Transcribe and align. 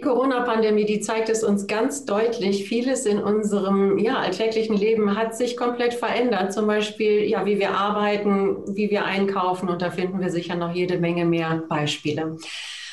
Die 0.00 0.06
Corona-Pandemie, 0.06 0.86
die 0.86 1.00
zeigt 1.00 1.28
es 1.28 1.44
uns 1.44 1.66
ganz 1.66 2.06
deutlich. 2.06 2.66
Vieles 2.66 3.04
in 3.04 3.18
unserem 3.18 3.98
ja, 3.98 4.16
alltäglichen 4.16 4.74
Leben 4.74 5.14
hat 5.14 5.36
sich 5.36 5.58
komplett 5.58 5.92
verändert. 5.92 6.54
Zum 6.54 6.66
Beispiel, 6.66 7.24
ja, 7.24 7.44
wie 7.44 7.58
wir 7.58 7.72
arbeiten, 7.72 8.64
wie 8.74 8.88
wir 8.88 9.04
einkaufen. 9.04 9.68
Und 9.68 9.82
da 9.82 9.90
finden 9.90 10.18
wir 10.18 10.30
sicher 10.30 10.54
noch 10.54 10.74
jede 10.74 10.98
Menge 10.98 11.26
mehr 11.26 11.64
Beispiele. 11.68 12.38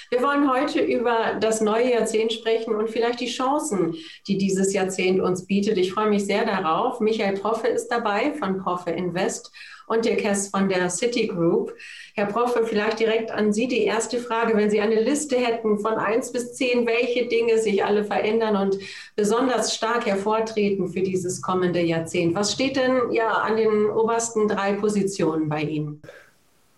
Wir 0.09 0.21
wollen 0.21 0.51
heute 0.51 0.81
über 0.81 1.37
das 1.39 1.61
neue 1.61 1.93
Jahrzehnt 1.93 2.33
sprechen 2.33 2.75
und 2.75 2.89
vielleicht 2.89 3.21
die 3.21 3.29
Chancen, 3.29 3.95
die 4.27 4.37
dieses 4.37 4.73
Jahrzehnt 4.73 5.21
uns 5.21 5.45
bietet. 5.45 5.77
Ich 5.77 5.93
freue 5.93 6.09
mich 6.09 6.25
sehr 6.25 6.45
darauf. 6.45 6.99
Michael 6.99 7.37
Proffe 7.37 7.67
ist 7.67 7.87
dabei 7.87 8.33
von 8.33 8.57
Proffe 8.57 8.89
Invest 8.89 9.53
und 9.87 10.05
Dirk 10.05 10.23
Hess 10.23 10.49
von 10.49 10.69
der 10.69 10.89
Citigroup. 10.89 11.73
Herr 12.13 12.27
Proffe, 12.27 12.65
vielleicht 12.65 12.99
direkt 12.99 13.31
an 13.31 13.51
Sie 13.51 13.67
die 13.67 13.83
erste 13.83 14.19
Frage. 14.19 14.55
Wenn 14.55 14.69
Sie 14.69 14.81
eine 14.81 15.01
Liste 15.01 15.37
hätten 15.37 15.79
von 15.79 15.93
eins 15.93 16.31
bis 16.31 16.53
zehn, 16.53 16.85
welche 16.85 17.27
Dinge 17.27 17.57
sich 17.57 17.83
alle 17.83 18.03
verändern 18.03 18.55
und 18.55 18.77
besonders 19.15 19.73
stark 19.73 20.05
hervortreten 20.05 20.89
für 20.89 21.01
dieses 21.01 21.41
kommende 21.41 21.81
Jahrzehnt, 21.81 22.35
was 22.35 22.51
steht 22.51 22.75
denn 22.75 23.11
ja 23.11 23.29
an 23.29 23.57
den 23.57 23.89
obersten 23.89 24.47
drei 24.47 24.73
Positionen 24.73 25.49
bei 25.49 25.61
Ihnen? 25.61 26.01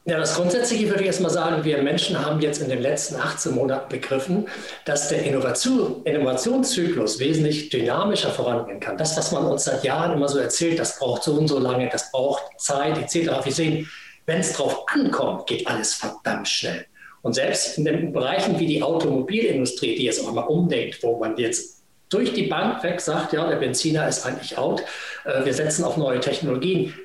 Ja, 0.09 0.17
das 0.17 0.33
Grundsätzliche 0.33 0.89
würde 0.89 1.01
ich 1.01 1.05
erstmal 1.05 1.29
sagen, 1.29 1.63
wir 1.63 1.83
Menschen 1.83 2.19
haben 2.19 2.41
jetzt 2.41 2.63
in 2.63 2.67
den 2.67 2.81
letzten 2.81 3.17
18 3.17 3.53
Monaten 3.53 3.89
begriffen, 3.89 4.47
dass 4.83 5.07
der 5.09 5.21
Innovation, 5.21 6.01
Innovationszyklus 6.03 7.19
wesentlich 7.19 7.69
dynamischer 7.69 8.31
vorangehen 8.31 8.79
kann. 8.79 8.97
Das, 8.97 9.15
was 9.15 9.31
man 9.31 9.45
uns 9.45 9.65
seit 9.65 9.83
Jahren 9.83 10.13
immer 10.13 10.27
so 10.27 10.39
erzählt, 10.39 10.79
das 10.79 10.97
braucht 10.97 11.21
so 11.21 11.33
und 11.33 11.47
so 11.47 11.59
lange, 11.59 11.89
das 11.89 12.11
braucht 12.11 12.41
Zeit 12.57 12.97
etc. 12.97 13.45
Wir 13.45 13.51
sehen, 13.51 13.87
wenn 14.25 14.39
es 14.39 14.53
drauf 14.53 14.83
ankommt, 14.87 15.45
geht 15.45 15.67
alles 15.67 15.93
verdammt 15.93 16.47
schnell. 16.47 16.87
Und 17.21 17.33
selbst 17.33 17.77
in 17.77 17.85
den 17.85 18.11
Bereichen 18.11 18.59
wie 18.59 18.65
die 18.65 18.81
Automobilindustrie, 18.81 19.95
die 19.95 20.05
jetzt 20.05 20.25
auch 20.25 20.31
mal 20.31 20.41
umdenkt, 20.41 21.03
wo 21.03 21.19
man 21.19 21.37
jetzt 21.37 21.83
durch 22.09 22.33
die 22.33 22.47
Bank 22.47 22.81
weg 22.81 22.99
sagt, 22.99 23.33
ja, 23.33 23.47
der 23.47 23.57
Benziner 23.57 24.07
ist 24.07 24.25
eigentlich 24.25 24.57
out, 24.57 24.81
äh, 25.25 25.45
wir 25.45 25.53
setzen 25.53 25.83
auf 25.83 25.97
neue 25.97 26.19
Technologien, 26.19 26.95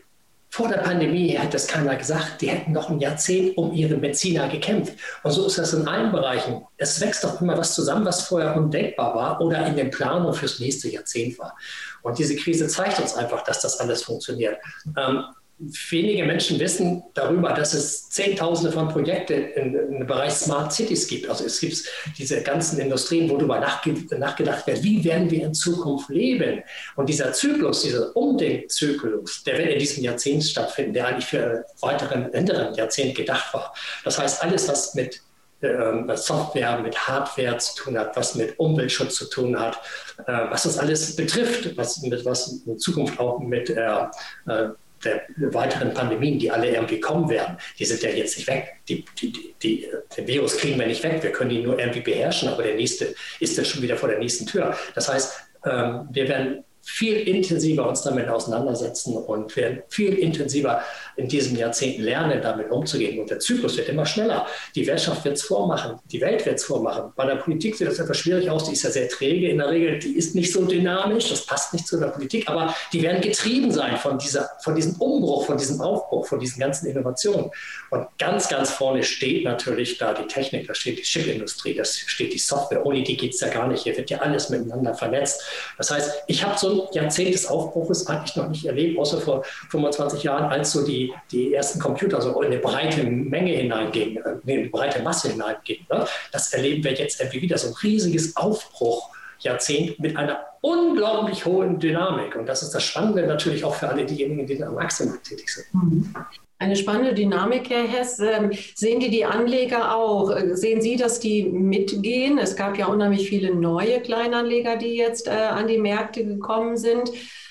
vor 0.54 0.68
der 0.68 0.78
Pandemie 0.78 1.30
hätte 1.30 1.54
das 1.54 1.66
keiner 1.66 1.96
gesagt. 1.96 2.40
Die 2.40 2.48
hätten 2.48 2.70
noch 2.70 2.88
ein 2.88 3.00
Jahrzehnt 3.00 3.58
um 3.58 3.72
ihre 3.72 3.96
Benziner 3.96 4.46
gekämpft. 4.46 4.94
Und 5.24 5.32
so 5.32 5.48
ist 5.48 5.58
das 5.58 5.72
in 5.72 5.88
allen 5.88 6.12
Bereichen. 6.12 6.64
Es 6.76 7.00
wächst 7.00 7.24
doch 7.24 7.40
immer 7.40 7.58
was 7.58 7.74
zusammen, 7.74 8.06
was 8.06 8.22
vorher 8.22 8.56
undenkbar 8.56 9.16
war 9.16 9.40
oder 9.40 9.66
in 9.66 9.74
den 9.74 9.90
Planungen 9.90 10.32
fürs 10.32 10.60
nächste 10.60 10.88
Jahrzehnt 10.88 11.40
war. 11.40 11.56
Und 12.02 12.20
diese 12.20 12.36
Krise 12.36 12.68
zeigt 12.68 13.00
uns 13.00 13.16
einfach, 13.16 13.42
dass 13.42 13.62
das 13.62 13.80
alles 13.80 14.04
funktioniert. 14.04 14.56
Ähm, 14.96 15.24
wenige 15.58 16.24
Menschen 16.24 16.58
wissen 16.58 17.02
darüber, 17.14 17.52
dass 17.52 17.74
es 17.74 18.08
Zehntausende 18.10 18.72
von 18.72 18.88
Projekten 18.88 19.50
im 19.52 20.06
Bereich 20.06 20.32
Smart 20.32 20.72
Cities 20.72 21.06
gibt. 21.06 21.28
Also 21.28 21.44
es 21.44 21.60
gibt 21.60 21.84
diese 22.18 22.42
ganzen 22.42 22.78
Industrien, 22.80 23.30
wo 23.30 23.36
darüber 23.36 23.60
nachgedacht 23.60 24.66
wird, 24.66 24.82
wie 24.82 25.04
werden 25.04 25.30
wir 25.30 25.44
in 25.44 25.54
Zukunft 25.54 26.08
leben. 26.08 26.62
Und 26.96 27.08
dieser 27.08 27.32
Zyklus, 27.32 27.82
dieser 27.82 28.16
Umdenkzyklus, 28.16 29.44
der 29.44 29.58
wird 29.58 29.70
in 29.70 29.78
diesem 29.78 30.04
Jahrzehnt 30.04 30.44
stattfinden, 30.44 30.94
der 30.94 31.06
eigentlich 31.06 31.26
für 31.26 31.64
weiteren, 31.80 32.32
hinteren 32.32 32.74
Jahrzehnt 32.74 33.14
gedacht 33.14 33.54
war. 33.54 33.72
Das 34.04 34.18
heißt, 34.18 34.42
alles, 34.42 34.68
was 34.68 34.94
mit 34.94 35.20
ähm, 35.62 36.10
Software, 36.14 36.78
mit 36.80 36.96
Hardware 36.98 37.58
zu 37.58 37.82
tun 37.82 37.98
hat, 37.98 38.16
was 38.16 38.34
mit 38.34 38.58
Umweltschutz 38.58 39.14
zu 39.14 39.30
tun 39.30 39.58
hat, 39.58 39.80
äh, 40.26 40.32
was 40.50 40.64
das 40.64 40.78
alles 40.78 41.14
betrifft, 41.16 41.76
was, 41.76 42.02
mit, 42.02 42.24
was 42.24 42.62
in 42.66 42.78
Zukunft 42.78 43.18
auch 43.18 43.38
mit 43.38 43.70
äh, 43.70 44.06
äh 44.46 44.68
der 45.04 45.22
weiteren 45.36 45.92
Pandemien, 45.94 46.38
die 46.38 46.50
alle 46.50 46.70
irgendwie 46.70 47.00
kommen 47.00 47.28
werden, 47.28 47.56
die 47.78 47.84
sind 47.84 48.02
ja 48.02 48.10
jetzt 48.10 48.36
nicht 48.36 48.46
weg. 48.48 48.76
Die, 48.88 49.04
die, 49.20 49.54
die, 49.62 49.88
den 50.16 50.26
Virus 50.26 50.56
kriegen 50.56 50.78
wir 50.78 50.86
nicht 50.86 51.02
weg. 51.02 51.22
Wir 51.22 51.32
können 51.32 51.50
ihn 51.50 51.62
nur 51.62 51.78
irgendwie 51.78 52.00
beherrschen, 52.00 52.48
aber 52.48 52.62
der 52.62 52.74
nächste 52.74 53.14
ist 53.40 53.56
dann 53.56 53.64
schon 53.64 53.82
wieder 53.82 53.96
vor 53.96 54.08
der 54.08 54.18
nächsten 54.18 54.46
Tür. 54.46 54.76
Das 54.94 55.12
heißt, 55.12 55.32
ähm, 55.64 56.08
wir 56.10 56.28
werden 56.28 56.64
viel 56.84 57.16
intensiver 57.16 57.88
uns 57.88 58.02
damit 58.02 58.28
auseinandersetzen 58.28 59.16
und 59.16 59.56
werden 59.56 59.82
viel 59.88 60.14
intensiver 60.14 60.82
in 61.16 61.28
diesem 61.28 61.56
Jahrzehnt 61.56 61.98
lernen, 61.98 62.40
damit 62.42 62.70
umzugehen. 62.70 63.20
Und 63.20 63.30
der 63.30 63.38
Zyklus 63.38 63.76
wird 63.76 63.88
immer 63.88 64.06
schneller. 64.06 64.46
Die 64.74 64.86
Wirtschaft 64.86 65.24
wird 65.24 65.36
es 65.36 65.42
vormachen, 65.42 65.98
die 66.10 66.20
Welt 66.20 66.44
wird 66.46 66.56
es 66.56 66.64
vormachen. 66.64 67.12
Bei 67.16 67.26
der 67.26 67.36
Politik 67.36 67.76
sieht 67.76 67.86
das 67.86 67.98
etwas 67.98 68.18
schwierig 68.18 68.50
aus, 68.50 68.64
die 68.64 68.72
ist 68.72 68.82
ja 68.82 68.90
sehr 68.90 69.08
träge 69.08 69.48
in 69.48 69.58
der 69.58 69.70
Regel, 69.70 69.98
die 69.98 70.16
ist 70.16 70.34
nicht 70.34 70.52
so 70.52 70.64
dynamisch, 70.64 71.28
das 71.28 71.46
passt 71.46 71.72
nicht 71.72 71.86
zu 71.86 71.98
der 71.98 72.08
Politik, 72.08 72.48
aber 72.48 72.74
die 72.92 73.02
werden 73.02 73.20
getrieben 73.20 73.70
sein 73.70 73.96
von, 73.96 74.18
dieser, 74.18 74.50
von 74.62 74.74
diesem 74.74 74.94
Umbruch, 74.96 75.46
von 75.46 75.56
diesem 75.56 75.80
Aufbruch, 75.80 76.26
von 76.26 76.40
diesen 76.40 76.60
ganzen 76.60 76.86
Innovationen. 76.86 77.50
Und 77.90 78.06
ganz, 78.18 78.48
ganz 78.48 78.70
vorne 78.70 79.02
steht 79.02 79.44
natürlich 79.44 79.98
da 79.98 80.14
die 80.14 80.26
Technik, 80.26 80.66
da 80.66 80.74
steht 80.74 80.98
die 80.98 81.02
Chipindustrie, 81.02 81.74
da 81.74 81.84
steht 81.84 82.32
die 82.32 82.38
Software. 82.38 82.84
Ohne 82.84 83.02
die 83.02 83.16
geht 83.16 83.34
es 83.34 83.40
ja 83.40 83.48
gar 83.48 83.68
nicht. 83.68 83.84
Hier 83.84 83.96
wird 83.96 84.10
ja 84.10 84.18
alles 84.18 84.50
miteinander 84.50 84.94
vernetzt. 84.94 85.42
Das 85.78 85.90
heißt, 85.90 86.24
ich 86.26 86.44
habe 86.44 86.58
so 86.58 86.88
ein 86.88 86.88
Jahrzehnt 86.92 87.34
des 87.34 87.46
Aufbruches 87.46 88.06
eigentlich 88.06 88.36
noch 88.36 88.48
nicht 88.48 88.64
erlebt, 88.64 88.98
außer 88.98 89.20
vor 89.20 89.44
25 89.70 90.22
Jahren, 90.22 90.50
als 90.50 90.72
so 90.72 90.84
die, 90.84 91.03
die 91.30 91.54
ersten 91.54 91.80
Computer 91.80 92.20
so 92.20 92.40
in 92.42 92.52
eine 92.52 92.60
breite 92.60 93.04
Menge 93.04 93.52
hineingingen, 93.52 94.16
äh, 94.16 94.52
in 94.52 94.58
eine 94.60 94.68
breite 94.68 95.02
Masse 95.02 95.30
hineingingen. 95.30 95.86
Ne? 95.90 96.06
Das 96.32 96.52
erleben 96.52 96.84
wir 96.84 96.92
jetzt 96.92 97.20
irgendwie 97.20 97.42
wieder, 97.42 97.58
so 97.58 97.68
ein 97.68 97.74
riesiges 97.82 98.36
Aufbruchjahrzehnt 98.36 99.98
mit 100.00 100.16
einer 100.16 100.40
unglaublich 100.60 101.44
hohen 101.44 101.78
Dynamik. 101.78 102.36
Und 102.36 102.46
das 102.46 102.62
ist 102.62 102.70
das 102.70 102.82
Spannende 102.82 103.26
natürlich 103.26 103.64
auch 103.64 103.74
für 103.74 103.88
alle 103.88 104.04
diejenigen, 104.04 104.46
die 104.46 104.62
am 104.62 104.78
Aktienmarkt 104.78 105.24
tätig 105.24 105.48
sind. 105.48 105.66
Mhm. 105.74 106.14
Eine 106.58 106.76
spannende 106.76 107.14
Dynamik, 107.14 107.68
Herr 107.68 107.86
Hess. 107.86 108.20
Ähm, 108.20 108.50
sehen 108.74 109.00
die 109.00 109.10
die 109.10 109.24
Anleger 109.24 109.94
auch? 109.94 110.30
Äh, 110.30 110.56
sehen 110.56 110.80
Sie, 110.80 110.96
dass 110.96 111.20
die 111.20 111.42
mitgehen? 111.42 112.38
Es 112.38 112.56
gab 112.56 112.78
ja 112.78 112.86
unheimlich 112.86 113.28
viele 113.28 113.54
neue 113.54 114.00
Kleinanleger, 114.00 114.76
die 114.76 114.94
jetzt 114.94 115.26
äh, 115.26 115.30
an 115.30 115.66
die 115.66 115.78
Märkte 115.78 116.24
gekommen 116.24 116.76
sind. 116.76 117.10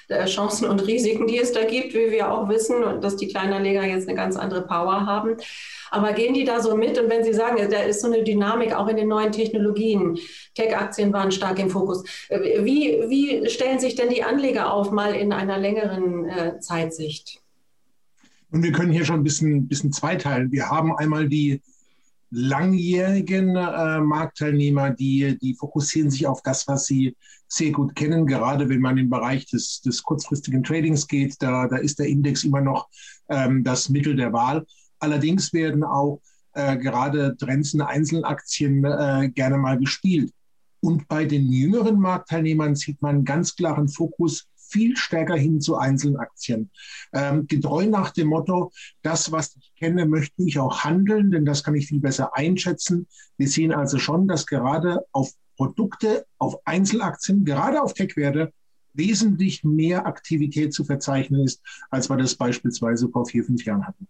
Äh, 0.10 0.26
Chancen 0.26 0.68
und 0.68 0.86
Risiken, 0.86 1.28
die 1.28 1.38
es 1.38 1.52
da 1.52 1.64
gibt, 1.64 1.94
wie 1.94 2.12
wir 2.12 2.32
auch 2.32 2.50
wissen, 2.50 2.84
und 2.84 3.04
dass 3.04 3.16
die 3.16 3.28
Kleinanleger 3.28 3.86
jetzt 3.86 4.08
eine 4.08 4.18
ganz 4.18 4.36
andere 4.36 4.64
Power 4.64 5.06
haben. 5.06 5.38
Aber 5.92 6.14
gehen 6.14 6.34
die 6.34 6.44
da 6.44 6.62
so 6.62 6.76
mit? 6.76 7.00
Und 7.00 7.10
wenn 7.10 7.24
Sie 7.24 7.34
sagen, 7.34 7.58
da 7.70 7.80
ist 7.80 8.02
so 8.02 8.08
eine 8.08 8.24
Dynamik 8.24 8.74
auch 8.74 8.88
in 8.88 8.98
den 8.98 9.08
neuen 9.08 9.32
Technologien, 9.32 10.18
Tech-Aktien 10.56 11.14
waren 11.14 11.32
stark 11.32 11.60
im 11.60 11.70
Fokus. 11.70 12.04
Wie, 12.30 13.04
wie 13.08 13.50
stellen 13.50 13.80
sich 13.80 13.96
denn 13.96 14.10
die 14.10 14.24
Anleger 14.24 14.74
auf, 14.74 14.92
mal 14.92 15.16
in 15.16 15.32
einer 15.32 15.58
längeren 15.58 16.28
äh, 16.30 16.60
Zeitsicht? 16.60 17.40
Und 18.52 18.64
wir 18.64 18.72
können 18.72 18.92
hier 18.92 19.06
schon 19.06 19.22
ein 19.22 19.24
bisschen, 19.24 19.68
bisschen 19.68 19.92
zweiteilen. 19.94 20.52
Wir 20.52 20.70
haben 20.70 20.96
einmal 20.96 21.28
die 21.28 21.62
langjährigen 22.34 23.56
äh, 23.56 24.00
Marktteilnehmer, 24.02 24.90
die, 24.90 25.38
die 25.40 25.54
fokussieren 25.54 26.10
sich 26.10 26.26
auf 26.26 26.42
das, 26.42 26.68
was 26.68 26.86
sie 26.86 27.16
sehr 27.48 27.72
gut 27.72 27.96
kennen. 27.96 28.26
Gerade 28.26 28.68
wenn 28.70 28.82
man 28.82 28.98
im 28.98 29.10
Bereich 29.10 29.46
des, 29.46 29.82
des 29.82 30.02
kurzfristigen 30.02 30.64
Tradings 30.64 31.08
geht, 31.08 31.36
da, 31.40 31.68
da 31.68 31.78
ist 31.78 32.00
der 32.00 32.08
Index 32.08 32.44
immer 32.44 32.62
noch 32.62 32.88
ähm, 33.30 33.64
das 33.64 33.90
Mittel 33.90 34.16
der 34.16 34.34
Wahl. 34.34 34.66
Allerdings 35.00 35.54
werden 35.54 35.84
auch 35.84 36.22
äh, 36.54 36.78
gerade 36.78 37.38
Trends 37.38 37.74
in 37.74 37.82
Einzelaktien 37.82 38.84
äh, 38.84 39.30
gerne 39.34 39.58
mal 39.58 39.78
gespielt. 39.78 40.32
Und 40.82 41.08
bei 41.08 41.26
den 41.26 41.52
jüngeren 41.52 42.00
Marktteilnehmern 42.00 42.76
sieht 42.76 43.02
man 43.02 43.18
einen 43.18 43.26
ganz 43.26 43.56
klaren 43.56 43.88
Fokus 43.88 44.48
viel 44.74 44.98
stärker 44.98 45.36
hin 45.36 45.62
zu 45.62 45.78
einzelnen 45.78 46.18
Aktien. 46.18 46.72
Ähm, 47.14 47.48
getreu 47.48 47.86
nach 47.86 48.10
dem 48.12 48.28
Motto, 48.28 48.72
das, 49.04 49.32
was 49.32 49.56
ich 49.56 49.72
kenne, 49.76 50.06
möchte 50.08 50.42
ich 50.44 50.60
auch 50.60 50.84
handeln, 50.84 51.32
denn 51.32 51.46
das 51.46 51.64
kann 51.64 51.76
ich 51.76 51.88
viel 51.88 52.00
besser 52.00 52.36
einschätzen. 52.36 53.08
Wir 53.38 53.48
sehen 53.48 53.72
also 53.72 54.00
schon, 54.00 54.28
dass 54.28 54.48
gerade 54.48 55.06
auf 55.12 55.32
Produkte, 55.56 56.26
auf 56.40 56.58
Einzelaktien, 56.66 57.46
gerade 57.46 57.82
auf 57.82 57.94
Tech-Werte, 57.94 58.52
wesentlich 58.94 59.64
mehr 59.64 60.06
Aktivität 60.06 60.74
zu 60.74 60.84
verzeichnen 60.84 61.44
ist, 61.44 61.62
als 61.90 62.10
wir 62.10 62.18
das 62.18 62.36
beispielsweise 62.36 63.10
vor 63.10 63.26
vier, 63.26 63.44
fünf 63.44 63.64
Jahren 63.66 63.88
hatten. 63.88 64.08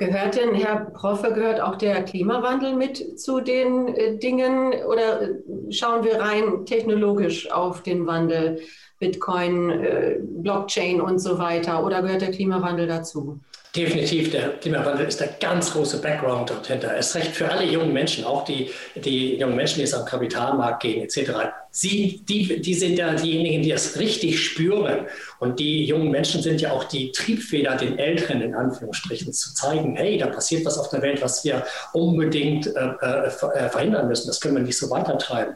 Gehört 0.00 0.36
denn, 0.36 0.54
Herr 0.54 0.86
Proffe, 0.92 1.30
gehört 1.34 1.60
auch 1.60 1.76
der 1.76 2.02
Klimawandel 2.04 2.74
mit 2.74 3.20
zu 3.20 3.40
den 3.42 3.88
äh, 3.88 4.16
Dingen 4.16 4.72
oder 4.88 5.20
äh, 5.20 5.34
schauen 5.68 6.04
wir 6.04 6.18
rein 6.18 6.64
technologisch 6.64 7.50
auf 7.50 7.82
den 7.82 8.06
Wandel? 8.06 8.60
Bitcoin, 9.00 9.70
äh, 9.70 10.16
Blockchain 10.20 11.00
und 11.00 11.18
so 11.18 11.38
weiter? 11.38 11.84
Oder 11.84 12.02
gehört 12.02 12.20
der 12.20 12.30
Klimawandel 12.30 12.86
dazu? 12.86 13.40
Definitiv, 13.74 14.32
der 14.32 14.58
Klimawandel 14.58 15.06
ist 15.06 15.20
der 15.20 15.28
ganz 15.40 15.72
große 15.72 16.00
Background 16.02 16.50
dahinter. 16.50 16.96
Es 16.96 17.14
recht 17.14 17.30
für 17.30 17.48
alle 17.48 17.64
jungen 17.64 17.92
Menschen, 17.92 18.24
auch 18.24 18.44
die, 18.44 18.68
die 18.96 19.36
jungen 19.36 19.54
Menschen, 19.54 19.76
die 19.76 19.82
jetzt 19.82 19.94
am 19.94 20.04
Kapitalmarkt 20.04 20.82
gehen, 20.82 21.04
etc. 21.04 21.30
Sie, 21.70 22.20
die, 22.28 22.60
die 22.60 22.74
sind 22.74 22.98
ja 22.98 23.14
diejenigen, 23.14 23.62
die 23.62 23.70
das 23.70 23.96
richtig 24.00 24.44
spüren. 24.44 25.06
Und 25.38 25.60
die 25.60 25.84
jungen 25.84 26.10
Menschen 26.10 26.42
sind 26.42 26.60
ja 26.60 26.72
auch 26.72 26.82
die 26.82 27.12
Triebfeder, 27.12 27.76
den 27.76 27.96
Älteren 27.96 28.42
in 28.42 28.56
Anführungsstrichen 28.56 29.32
zu 29.32 29.54
zeigen, 29.54 29.94
hey, 29.94 30.18
da 30.18 30.26
passiert 30.26 30.66
was 30.66 30.76
auf 30.76 30.90
der 30.90 31.02
Welt, 31.02 31.22
was 31.22 31.44
wir 31.44 31.64
unbedingt 31.92 32.66
äh, 32.66 32.70
äh, 32.80 33.30
verhindern 33.30 34.08
müssen. 34.08 34.26
Das 34.26 34.40
können 34.40 34.56
wir 34.56 34.64
nicht 34.64 34.78
so 34.78 34.90
weitertreiben. 34.90 35.54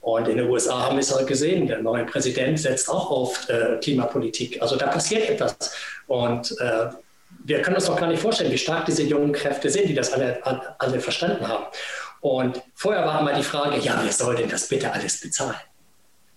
Und 0.00 0.28
in 0.28 0.38
den 0.38 0.48
USA 0.48 0.86
haben 0.86 0.96
wir 0.96 1.00
es 1.00 1.14
halt 1.14 1.26
gesehen, 1.26 1.66
der 1.66 1.82
neue 1.82 2.04
Präsident 2.04 2.58
setzt 2.58 2.88
auch 2.88 3.10
auf 3.10 3.48
äh, 3.48 3.76
Klimapolitik. 3.82 4.60
Also 4.62 4.76
da 4.76 4.86
passiert 4.86 5.28
etwas. 5.28 5.74
Und 6.06 6.56
äh, 6.58 6.86
wir 7.44 7.62
können 7.62 7.76
uns 7.76 7.86
doch 7.86 7.98
gar 7.98 8.08
nicht 8.08 8.20
vorstellen, 8.22 8.50
wie 8.50 8.58
stark 8.58 8.86
diese 8.86 9.02
jungen 9.02 9.32
Kräfte 9.32 9.68
sind, 9.68 9.88
die 9.88 9.94
das 9.94 10.12
alle, 10.12 10.40
alle 10.78 11.00
verstanden 11.00 11.46
haben. 11.46 11.64
Und 12.20 12.62
vorher 12.74 13.04
war 13.06 13.20
immer 13.20 13.34
die 13.34 13.42
Frage, 13.42 13.78
ja, 13.78 14.00
wer 14.02 14.12
soll 14.12 14.36
denn 14.36 14.48
das 14.48 14.68
bitte 14.68 14.92
alles 14.92 15.20
bezahlen? 15.20 15.56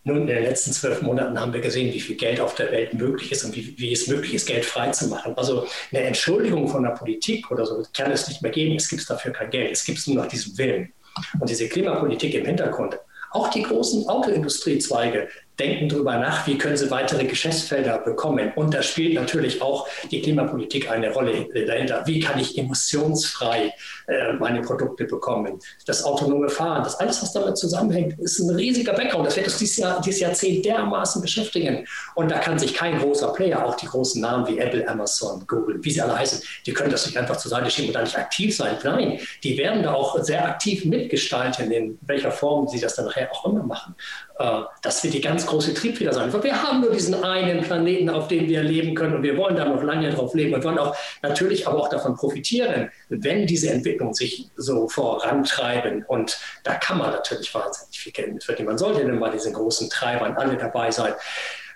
Nun, 0.06 0.22
in 0.22 0.28
den 0.28 0.44
letzten 0.44 0.74
zwölf 0.74 1.02
Monaten 1.02 1.40
haben 1.40 1.54
wir 1.54 1.62
gesehen, 1.62 1.94
wie 1.94 2.02
viel 2.02 2.18
Geld 2.18 2.42
auf 2.42 2.56
der 2.56 2.72
Welt 2.72 2.94
möglich 2.94 3.32
ist 3.32 3.46
und 3.46 3.56
wie, 3.56 3.78
wie 3.78 3.94
es 3.94 4.08
möglich 4.08 4.34
ist, 4.34 4.48
Geld 4.48 4.66
freizumachen. 4.66 5.38
Also 5.38 5.66
eine 5.92 6.02
Entschuldigung 6.02 6.68
von 6.68 6.84
der 6.84 6.92
Politik 6.92 7.50
oder 7.52 7.66
so 7.66 7.82
kann 7.96 8.12
es 8.12 8.28
nicht 8.28 8.42
mehr 8.42 8.52
geben. 8.52 8.76
Es 8.76 8.90
gibt 8.90 9.10
dafür 9.10 9.32
kein 9.32 9.50
Geld. 9.50 9.72
Es 9.72 9.86
gibt 9.86 10.06
nur 10.08 10.18
noch 10.18 10.28
diesen 10.28 10.58
Willen. 10.58 10.92
Und 11.40 11.50
diese 11.50 11.70
Klimapolitik 11.70 12.34
im 12.34 12.46
Hintergrund, 12.46 13.00
auch 13.34 13.50
die 13.50 13.64
großen 13.64 14.08
Autoindustriezweige 14.08 15.28
denken 15.60 15.90
darüber 15.90 16.18
nach, 16.18 16.48
wie 16.48 16.58
können 16.58 16.78
sie 16.78 16.90
weitere 16.90 17.26
Geschäftsfelder 17.26 18.00
bekommen. 18.00 18.52
Und 18.56 18.74
da 18.74 18.82
spielt 18.82 19.14
natürlich 19.14 19.62
auch 19.62 19.88
die 20.10 20.22
Klimapolitik 20.22 20.90
eine 20.90 21.12
Rolle 21.12 21.48
dahinter. 21.68 22.04
Wie 22.06 22.20
kann 22.20 22.40
ich 22.40 22.58
emissionsfrei 22.58 23.74
äh, 24.08 24.34
meine 24.34 24.62
Produkte 24.62 25.06
bekommen? 25.06 25.60
Das 25.86 26.04
autonome 26.04 26.50
Fahren, 26.50 26.84
das 26.84 27.00
alles, 27.00 27.22
was 27.22 27.34
damit 27.34 27.58
zusammenhängt, 27.58 28.20
ist 28.20 28.40
ein 28.40 28.56
riesiger 28.56 28.94
Background. 28.94 29.28
Das 29.28 29.36
wird 29.36 29.46
uns 29.46 29.58
dieses, 29.58 29.78
Jahr, 29.78 30.02
dieses 30.02 30.22
Jahrzehnt 30.22 30.66
dermaßen 30.66 31.22
beschäftigen. 31.22 31.86
Und 32.16 32.32
da 32.32 32.40
kann 32.40 32.58
sich 32.58 32.74
kein 32.74 32.98
großer 32.98 33.34
Player, 33.34 33.64
auch 33.64 33.76
die 33.76 33.86
großen 33.86 34.22
Namen 34.22 34.48
wie 34.48 34.58
Apple, 34.58 34.88
Amazon, 34.88 35.44
Google, 35.48 35.80
wie 35.84 35.92
sie 35.92 36.02
alle 36.02 36.18
heißen, 36.18 36.42
die 36.66 36.74
können 36.74 36.90
das 36.90 37.06
nicht 37.06 37.18
einfach 37.18 37.38
zur 37.38 37.52
Seite 37.52 37.70
schieben 37.70 37.90
und 37.90 37.96
da 37.96 38.02
nicht 38.02 38.18
aktiv 38.18 38.56
sein. 38.56 38.76
Nein, 38.84 39.20
die 39.44 39.58
werden 39.58 39.84
da 39.84 39.94
auch 39.94 40.22
sehr 40.24 40.46
aktiv 40.46 40.86
mitgestalten, 40.86 41.72
in 41.72 41.98
welcher 42.02 42.32
Form 42.32 42.68
sie 42.68 42.80
das 42.80 42.96
dann 42.96 43.06
nachher 43.06 43.32
auch 43.32 43.46
immer 43.46 43.64
machen. 43.64 43.96
Äh, 44.40 44.62
das 44.82 45.04
wird 45.04 45.14
die 45.14 45.22
ganz 45.22 45.46
große 45.46 45.74
Triebfeder 45.74 46.14
sein. 46.14 46.32
Wir 46.44 46.64
haben 46.64 46.82
nur 46.82 46.92
diesen 46.92 47.24
einen 47.24 47.62
Planeten, 47.62 48.10
auf 48.10 48.28
dem 48.28 48.48
wir 48.48 48.64
leben 48.64 48.96
können 48.96 49.16
und 49.16 49.24
wir 49.24 49.38
wollen 49.38 49.56
da 49.56 49.66
noch 49.66 49.84
lange 49.84 50.10
drauf 50.12 50.34
leben 50.34 50.54
und 50.54 50.64
wollen 50.64 50.80
auch 50.80 50.96
natürlich 51.22 51.68
aber 51.68 51.80
auch 51.80 51.90
davon 51.90 52.16
profitieren, 52.16 52.90
wenn 53.10 53.46
diese 53.46 53.70
Entwicklung 53.70 54.14
sich 54.14 54.50
so 54.56 54.88
vorantreiben. 54.88 56.04
Und 56.08 56.40
da 56.64 56.76
kann 56.76 56.98
man 56.98 57.12
natürlich 57.12 57.54
wahnsinnig 57.54 58.00
viel 58.00 58.12
Geld 58.12 58.34
mit. 58.34 58.66
Man 58.66 58.78
sollte 58.78 59.06
denn 59.06 59.20
bei 59.20 59.30
diesen 59.30 59.54
großen 59.54 59.90
Treibern 59.90 60.36
alle 60.36 60.58
dabei 60.58 60.92
sein 60.92 61.14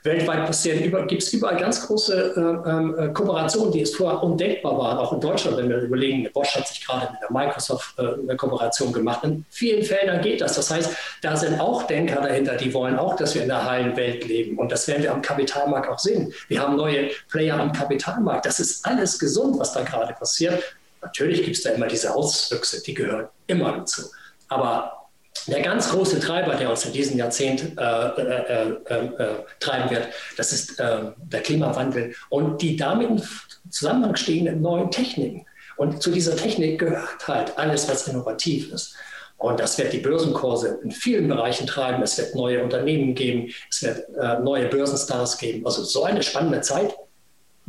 weltweit 0.04 0.46
passieren. 0.46 0.84
Über, 0.84 1.06
gibt 1.06 1.24
es 1.24 1.34
überall 1.34 1.58
ganz 1.58 1.86
große 1.86 2.34
äh, 2.36 2.70
ähm, 2.70 2.96
äh, 2.98 3.08
Kooperationen, 3.10 3.72
die 3.72 3.82
es 3.82 3.96
vorher 3.96 4.22
undenkbar 4.24 4.78
waren, 4.78 4.98
auch 4.98 5.14
in 5.14 5.22
Deutschland, 5.22 5.58
wenn 5.58 5.70
wir 5.70 5.78
überlegen, 5.78 6.28
Bosch 6.34 6.56
hat 6.56 6.68
sich 6.68 6.86
gerade 6.86 7.12
mit 7.12 7.22
der 7.22 7.32
Microsoft 7.32 7.98
äh, 7.98 8.02
eine 8.02 8.36
Kooperation 8.36 8.92
gemacht. 8.94 9.24
In 9.24 9.46
vielen 9.50 9.84
Feldern 9.84 10.22
geht 10.22 10.42
das. 10.42 10.56
Das 10.56 10.72
heißt, 10.72 10.96
da 11.22 11.36
sind 11.36 11.60
auch 11.60 11.84
Denker 11.84 12.22
dahinter, 12.22 12.56
die 12.56 12.74
wollen 12.74 12.98
auch, 12.98 13.16
dass 13.16 13.36
wir 13.36 13.44
in 13.44 13.50
der 13.50 13.70
heilen 13.70 13.96
Welt 13.98 14.26
leben. 14.28 14.58
Und 14.58 14.72
das 14.72 14.88
werden 14.88 15.04
wir 15.04 15.12
am 15.12 15.22
Kapitalmarkt 15.22 15.90
auch 15.90 16.00
sehen. 16.00 16.34
Wir 16.48 16.62
haben 16.62 16.76
neue 16.76 17.10
Player 17.30 17.60
am 17.60 17.72
Kapitalmarkt. 17.72 18.46
Das 18.46 18.60
ist 18.60 18.86
alles 18.86 19.20
gesund, 19.20 19.60
was 19.60 19.74
da 19.74 19.84
gerade 19.84 20.14
passiert. 20.14 20.64
Natürlich 21.02 21.44
gibt 21.44 21.58
es 21.58 21.64
da 21.64 21.72
immer 21.72 21.88
diese 21.88 22.14
Auswüchse, 22.14 22.82
die 22.82 22.94
gehören 22.94 23.28
immer 23.48 23.78
dazu. 23.78 24.04
Aber 24.50 24.97
der 25.46 25.62
ganz 25.62 25.90
große 25.90 26.20
Treiber, 26.20 26.56
der 26.56 26.70
uns 26.70 26.86
in 26.86 26.94
diesem 26.94 27.18
Jahrzehnt 27.18 27.78
äh, 27.78 27.82
äh, 27.82 28.78
äh, 28.86 28.96
äh 28.96 29.30
treiben 29.60 29.90
wird, 29.90 30.08
das 30.38 30.54
ist 30.54 30.80
äh, 30.80 31.12
der 31.18 31.42
Klimawandel 31.42 32.16
und 32.30 32.62
die 32.62 32.76
damit 32.76 33.10
im 33.10 33.22
Zusammenhang 33.70 34.16
stehenden 34.16 34.62
neuen 34.62 34.92
Techniken. 34.92 35.46
Und 35.78 36.02
zu 36.02 36.12
dieser 36.12 36.36
Technik 36.36 36.80
gehört 36.80 37.28
halt 37.28 37.58
alles, 37.58 37.88
was 37.88 38.08
innovativ 38.08 38.72
ist. 38.74 38.96
Und 39.38 39.60
das 39.60 39.78
wird 39.78 39.94
die 39.94 40.00
Börsenkurse 40.00 40.80
in 40.84 40.92
vielen 40.92 41.28
Bereichen 41.28 41.68
treiben. 41.68 42.02
Es 42.02 42.18
wird 42.18 42.34
neue 42.34 42.64
Unternehmen 42.64 43.14
geben. 43.14 43.54
Es 43.70 43.84
wird 43.84 44.10
äh, 44.20 44.40
neue 44.40 44.68
Börsenstars 44.68 45.38
geben. 45.38 45.66
Also 45.66 45.84
so 45.84 46.04
eine 46.04 46.24
spannende 46.24 46.62
Zeit 46.62 46.96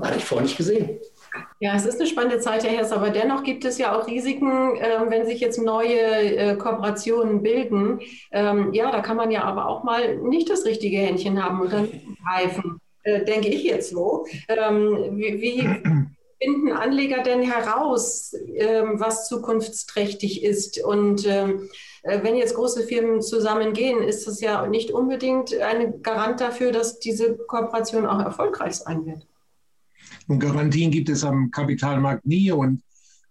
hatte 0.00 0.16
ich 0.16 0.24
vorher 0.24 0.46
nicht 0.46 0.56
gesehen. 0.56 0.98
Ja, 1.60 1.74
es 1.74 1.84
ist 1.86 1.98
eine 1.98 2.08
spannende 2.08 2.38
Zeit, 2.38 2.64
Herr 2.64 2.76
Hess, 2.76 2.92
aber 2.92 3.10
dennoch 3.10 3.42
gibt 3.42 3.64
es 3.64 3.78
ja 3.78 3.96
auch 3.98 4.06
Risiken, 4.06 4.76
äh, 4.76 5.00
wenn 5.08 5.26
sich 5.26 5.40
jetzt 5.40 5.60
neue 5.60 5.98
äh, 5.98 6.56
Kooperationen 6.56 7.42
bilden. 7.42 8.00
Ähm, 8.32 8.72
ja, 8.72 8.90
da 8.90 9.00
kann 9.00 9.16
man 9.16 9.30
ja 9.30 9.42
aber 9.42 9.68
auch 9.68 9.84
mal 9.84 10.16
nicht 10.16 10.50
das 10.50 10.64
richtige 10.64 10.98
Händchen 10.98 11.42
haben 11.42 11.60
und 11.60 11.72
dann 11.72 11.88
greifen, 12.24 12.80
äh, 13.02 13.24
denke 13.24 13.48
ich 13.48 13.64
jetzt 13.64 13.90
so. 13.90 14.26
Ähm, 14.48 15.16
wie, 15.16 15.40
wie 15.40 16.08
finden 16.40 16.72
Anleger 16.72 17.22
denn 17.22 17.42
heraus, 17.42 18.34
ähm, 18.54 19.00
was 19.00 19.28
zukunftsträchtig 19.28 20.44
ist? 20.44 20.82
Und 20.82 21.26
ähm, 21.26 21.68
äh, 22.02 22.22
wenn 22.22 22.36
jetzt 22.36 22.54
große 22.54 22.84
Firmen 22.84 23.20
zusammengehen, 23.20 24.02
ist 24.02 24.26
das 24.26 24.40
ja 24.40 24.66
nicht 24.66 24.90
unbedingt 24.90 25.54
ein 25.58 26.02
Garant 26.02 26.40
dafür, 26.40 26.72
dass 26.72 27.00
diese 27.00 27.36
Kooperation 27.36 28.06
auch 28.06 28.20
erfolgreich 28.20 28.74
sein 28.74 29.06
wird. 29.06 29.26
Und 30.28 30.40
Garantien 30.40 30.90
gibt 30.90 31.08
es 31.08 31.24
am 31.24 31.50
Kapitalmarkt 31.50 32.26
nie. 32.26 32.52
Und 32.52 32.82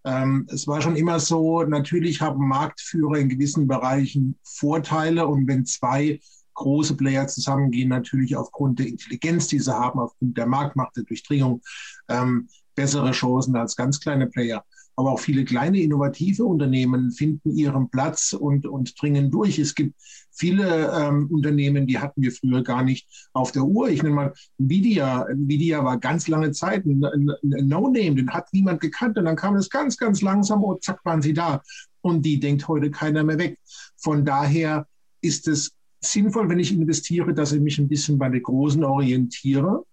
ähm, 0.03 0.47
es 0.51 0.67
war 0.67 0.81
schon 0.81 0.95
immer 0.95 1.19
so, 1.19 1.63
natürlich 1.63 2.21
haben 2.21 2.47
Marktführer 2.47 3.17
in 3.17 3.29
gewissen 3.29 3.67
Bereichen 3.67 4.38
Vorteile. 4.44 5.27
Und 5.27 5.47
wenn 5.47 5.65
zwei 5.65 6.19
große 6.55 6.97
Player 6.97 7.27
zusammengehen, 7.27 7.89
natürlich 7.89 8.35
aufgrund 8.35 8.79
der 8.79 8.88
Intelligenz, 8.88 9.47
die 9.47 9.59
sie 9.59 9.73
haben, 9.73 9.99
aufgrund 9.99 10.38
der 10.38 10.47
Marktmacht, 10.47 10.95
der 10.97 11.03
Durchdringung, 11.03 11.61
ähm, 12.09 12.49
bessere 12.75 13.11
Chancen 13.11 13.55
als 13.55 13.75
ganz 13.75 14.00
kleine 14.00 14.27
Player 14.27 14.65
aber 14.97 15.11
auch 15.11 15.19
viele 15.19 15.45
kleine 15.45 15.79
innovative 15.79 16.44
Unternehmen 16.44 17.11
finden 17.11 17.55
ihren 17.55 17.89
Platz 17.89 18.33
und, 18.33 18.65
und 18.65 18.99
dringen 18.99 19.29
durch. 19.29 19.59
Es 19.59 19.75
gibt 19.75 19.94
viele 20.31 20.91
ähm, 20.91 21.27
Unternehmen, 21.31 21.85
die 21.85 21.99
hatten 21.99 22.21
wir 22.23 22.31
früher 22.31 22.63
gar 22.63 22.83
nicht 22.83 23.07
auf 23.31 23.51
der 23.51 23.63
Uhr. 23.63 23.89
Ich 23.89 24.01
nenne 24.01 24.15
mal 24.15 24.33
Nvidia. 24.57 25.27
Nvidia 25.29 25.85
war 25.85 25.99
ganz 25.99 26.27
lange 26.27 26.51
Zeit 26.51 26.83
ein, 26.85 27.05
ein, 27.05 27.29
ein 27.44 27.67
No-Name, 27.67 28.15
den 28.15 28.31
hat 28.31 28.51
niemand 28.53 28.81
gekannt. 28.81 29.19
Und 29.19 29.25
dann 29.25 29.35
kam 29.35 29.55
es 29.55 29.69
ganz, 29.69 29.97
ganz 29.97 30.21
langsam 30.23 30.63
und 30.63 30.83
zack 30.83 31.00
waren 31.05 31.21
sie 31.21 31.33
da. 31.33 31.61
Und 32.01 32.25
die 32.25 32.39
denkt 32.39 32.67
heute 32.67 32.89
keiner 32.89 33.23
mehr 33.23 33.38
weg. 33.38 33.59
Von 33.97 34.25
daher 34.25 34.88
ist 35.21 35.47
es 35.47 35.73
sinnvoll, 36.01 36.50
wenn 36.50 36.59
ich 36.59 36.73
investiere, 36.73 37.35
dass 37.35 37.51
ich 37.51 37.61
mich 37.61 37.77
ein 37.77 37.88
bisschen 37.88 38.17
bei 38.17 38.29
den 38.29 38.41
Großen 38.41 38.83
orientiere 38.83 39.83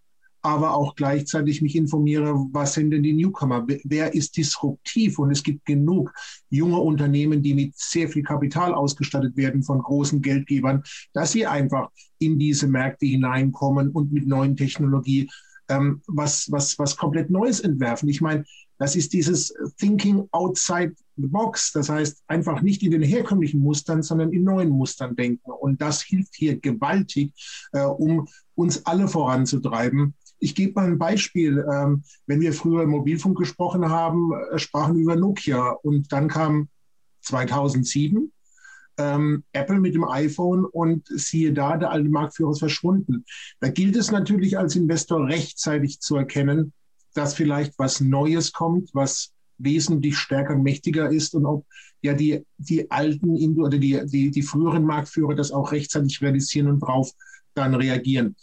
aber 0.45 0.75
auch 0.75 0.95
gleichzeitig 0.95 1.63
mich 1.63 1.75
informiere, 1.75 2.35
was 2.53 2.75
sind 2.75 2.91
denn 2.91 3.03
die 3.03 3.15
Newcomer, 3.15 3.67
wer 3.85 4.15
ist 4.15 4.37
disruptiv 4.37 5.19
und 5.19 5.31
es 5.31 5.43
gibt 5.43 5.65
genug 5.65 6.13
junge 6.51 6.79
Unternehmen, 6.79 7.43
die 7.43 7.55
mit 7.55 7.73
sehr 7.77 8.09
viel 8.11 8.23
Kapital 8.23 8.75
ausgestattet 8.75 9.39
werden 9.39 9.63
von 9.63 9.79
großen 9.79 10.21
Geldgebern, 10.21 10.83
dass 11.15 11.33
sie 11.33 11.47
einfach 11.47 11.89
in 12.19 12.39
diese 12.39 12.69
Märkte 12.69 13.07
hineinkommen 13.07 13.89
und 13.89 14.13
mit 14.13 14.27
neuen 14.27 14.55
Technologie 14.55 15.31
ähm, 15.71 16.03
was, 16.07 16.51
was, 16.51 16.79
was 16.79 16.97
komplett 16.97 17.31
Neues 17.31 17.61
entwerfen. 17.61 18.11
Ich 18.11 18.21
meine, 18.21 18.45
das 18.79 18.97
ist 18.97 19.15
dieses 19.15 19.55
Thinking 19.79 20.29
outside 20.33 20.95
the 21.17 21.27
box. 21.27 21.73
Das 21.73 21.89
heißt, 21.89 22.23
einfach 22.27 22.61
nicht 22.61 22.83
in 22.83 22.91
den 22.91 23.03
herkömmlichen 23.03 23.61
Mustern, 23.61 24.03
sondern 24.03 24.33
in 24.33 24.45
neuen 24.45 24.69
Mustern 24.69 25.17
denken. 25.17 25.51
Und 25.51 25.81
das 25.81 26.03
hilft 26.03 26.35
hier 26.35 26.59
gewaltig, 26.61 27.33
äh, 27.73 27.81
um 27.81 28.29
uns 28.55 28.85
alle 28.85 29.09
voranzutreiben. 29.09 30.15
Ich 30.39 30.55
gebe 30.55 30.75
mal 30.75 30.87
ein 30.87 30.99
Beispiel. 30.99 31.65
Ähm, 31.73 32.03
wenn 32.27 32.41
wir 32.41 32.53
früher 32.53 32.87
Mobilfunk 32.87 33.39
gesprochen 33.39 33.89
haben, 33.89 34.33
äh, 34.53 34.59
sprachen 34.59 34.97
wir 34.97 35.03
über 35.03 35.17
Nokia 35.17 35.71
und 35.83 36.13
dann 36.13 36.29
kam 36.29 36.69
2007 37.23 38.31
ähm, 38.99 39.45
Apple 39.53 39.81
mit 39.81 39.95
dem 39.95 40.05
iPhone 40.05 40.65
und 40.65 41.07
siehe 41.09 41.53
da, 41.53 41.77
der 41.77 41.91
alte 41.91 42.09
Marktführer 42.09 42.53
ist 42.53 42.59
verschwunden. 42.61 43.25
Da 43.61 43.69
gilt 43.69 43.97
es 43.97 44.11
natürlich 44.11 44.59
als 44.59 44.77
Investor 44.77 45.27
rechtzeitig 45.27 46.01
zu 46.01 46.17
erkennen, 46.17 46.73
dass 47.15 47.35
vielleicht 47.35 47.79
was 47.79 48.01
Neues 48.01 48.53
kommt, 48.53 48.91
was 48.93 49.33
wesentlich 49.59 50.17
stärker 50.17 50.55
und 50.55 50.63
mächtiger 50.63 51.11
ist 51.11 51.35
und 51.35 51.47
ob 51.47 51.65
ja 52.03 52.13
die, 52.13 52.45
die 52.59 52.91
alten 52.91 53.61
oder 53.61 53.79
die, 53.79 54.01
die, 54.05 54.31
die 54.31 54.43
früheren 54.43 54.85
Marktführer 54.85 55.35
das 55.35 55.53
auch 55.53 55.73
rechtzeitig 55.73 56.21
realisieren 56.21 56.69
und 56.69 56.81
darauf 56.81 57.13
dann 57.55 57.75
reagieren 57.75 58.37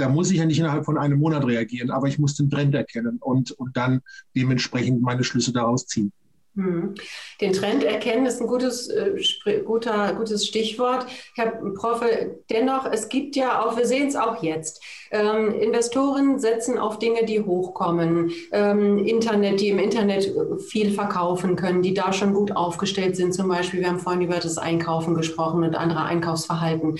da 0.00 0.08
muss 0.08 0.30
ich 0.30 0.38
ja 0.38 0.46
nicht 0.46 0.58
innerhalb 0.58 0.84
von 0.84 0.98
einem 0.98 1.18
Monat 1.18 1.44
reagieren, 1.44 1.90
aber 1.90 2.08
ich 2.08 2.18
muss 2.18 2.34
den 2.34 2.50
Trend 2.50 2.74
erkennen 2.74 3.18
und, 3.20 3.52
und 3.52 3.76
dann 3.76 4.00
dementsprechend 4.34 5.02
meine 5.02 5.24
Schlüsse 5.24 5.52
daraus 5.52 5.86
ziehen. 5.86 6.12
Hm. 6.56 6.94
Den 7.40 7.52
Trend 7.52 7.84
erkennen 7.84 8.26
ist 8.26 8.40
ein 8.40 8.48
gutes, 8.48 8.88
äh, 8.88 9.62
guter, 9.64 10.14
gutes 10.14 10.46
Stichwort. 10.46 11.06
Herr 11.36 11.52
Prof, 11.74 12.04
dennoch, 12.50 12.90
es 12.90 13.08
gibt 13.08 13.36
ja 13.36 13.64
auch, 13.64 13.76
wir 13.76 13.86
sehen 13.86 14.08
es 14.08 14.16
auch 14.16 14.42
jetzt, 14.42 14.82
ähm, 15.12 15.54
Investoren 15.54 16.40
setzen 16.40 16.76
auf 16.76 16.98
Dinge, 16.98 17.24
die 17.24 17.40
hochkommen, 17.40 18.32
ähm, 18.52 18.98
Internet, 18.98 19.60
die 19.60 19.68
im 19.68 19.78
Internet 19.78 20.32
viel 20.68 20.92
verkaufen 20.92 21.54
können, 21.54 21.82
die 21.82 21.94
da 21.94 22.12
schon 22.12 22.34
gut 22.34 22.52
aufgestellt 22.52 23.14
sind. 23.14 23.32
Zum 23.32 23.48
Beispiel, 23.48 23.80
wir 23.80 23.88
haben 23.88 24.00
vorhin 24.00 24.22
über 24.22 24.36
das 24.36 24.58
Einkaufen 24.58 25.14
gesprochen 25.14 25.62
und 25.62 25.76
andere 25.76 26.02
Einkaufsverhalten. 26.02 26.98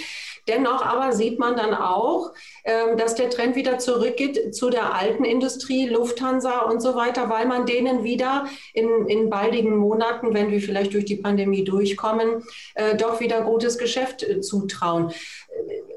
Dennoch 0.49 0.85
aber 0.85 1.13
sieht 1.13 1.39
man 1.39 1.57
dann 1.57 1.75
auch, 1.75 2.33
ähm, 2.65 2.97
dass 2.97 3.15
der 3.15 3.31
Trend 3.31 3.57
wieder 3.57 3.79
zurückgeht 3.79 4.55
zu 4.55 4.71
der 4.71 4.95
alten 4.95 5.25
Industrie, 5.25 5.89
Lufthansa 5.89 6.61
und 6.61 6.81
so 6.81 6.95
weiter, 6.95 7.29
weil 7.31 7.47
man 7.47 7.67
denen 7.67 8.05
wieder 8.05 8.47
in, 8.75 9.07
in 9.07 9.31
baldigen 9.41 9.77
Monaten, 9.77 10.35
wenn 10.35 10.51
wir 10.51 10.61
vielleicht 10.61 10.93
durch 10.95 11.05
die 11.05 11.17
Pandemie 11.17 11.65
durchkommen, 11.65 12.43
äh, 12.75 12.97
doch 12.97 13.21
wieder 13.21 13.43
gutes 13.43 13.79
Geschäft 13.79 14.23
äh, 14.23 14.41
zutrauen. 14.41 15.13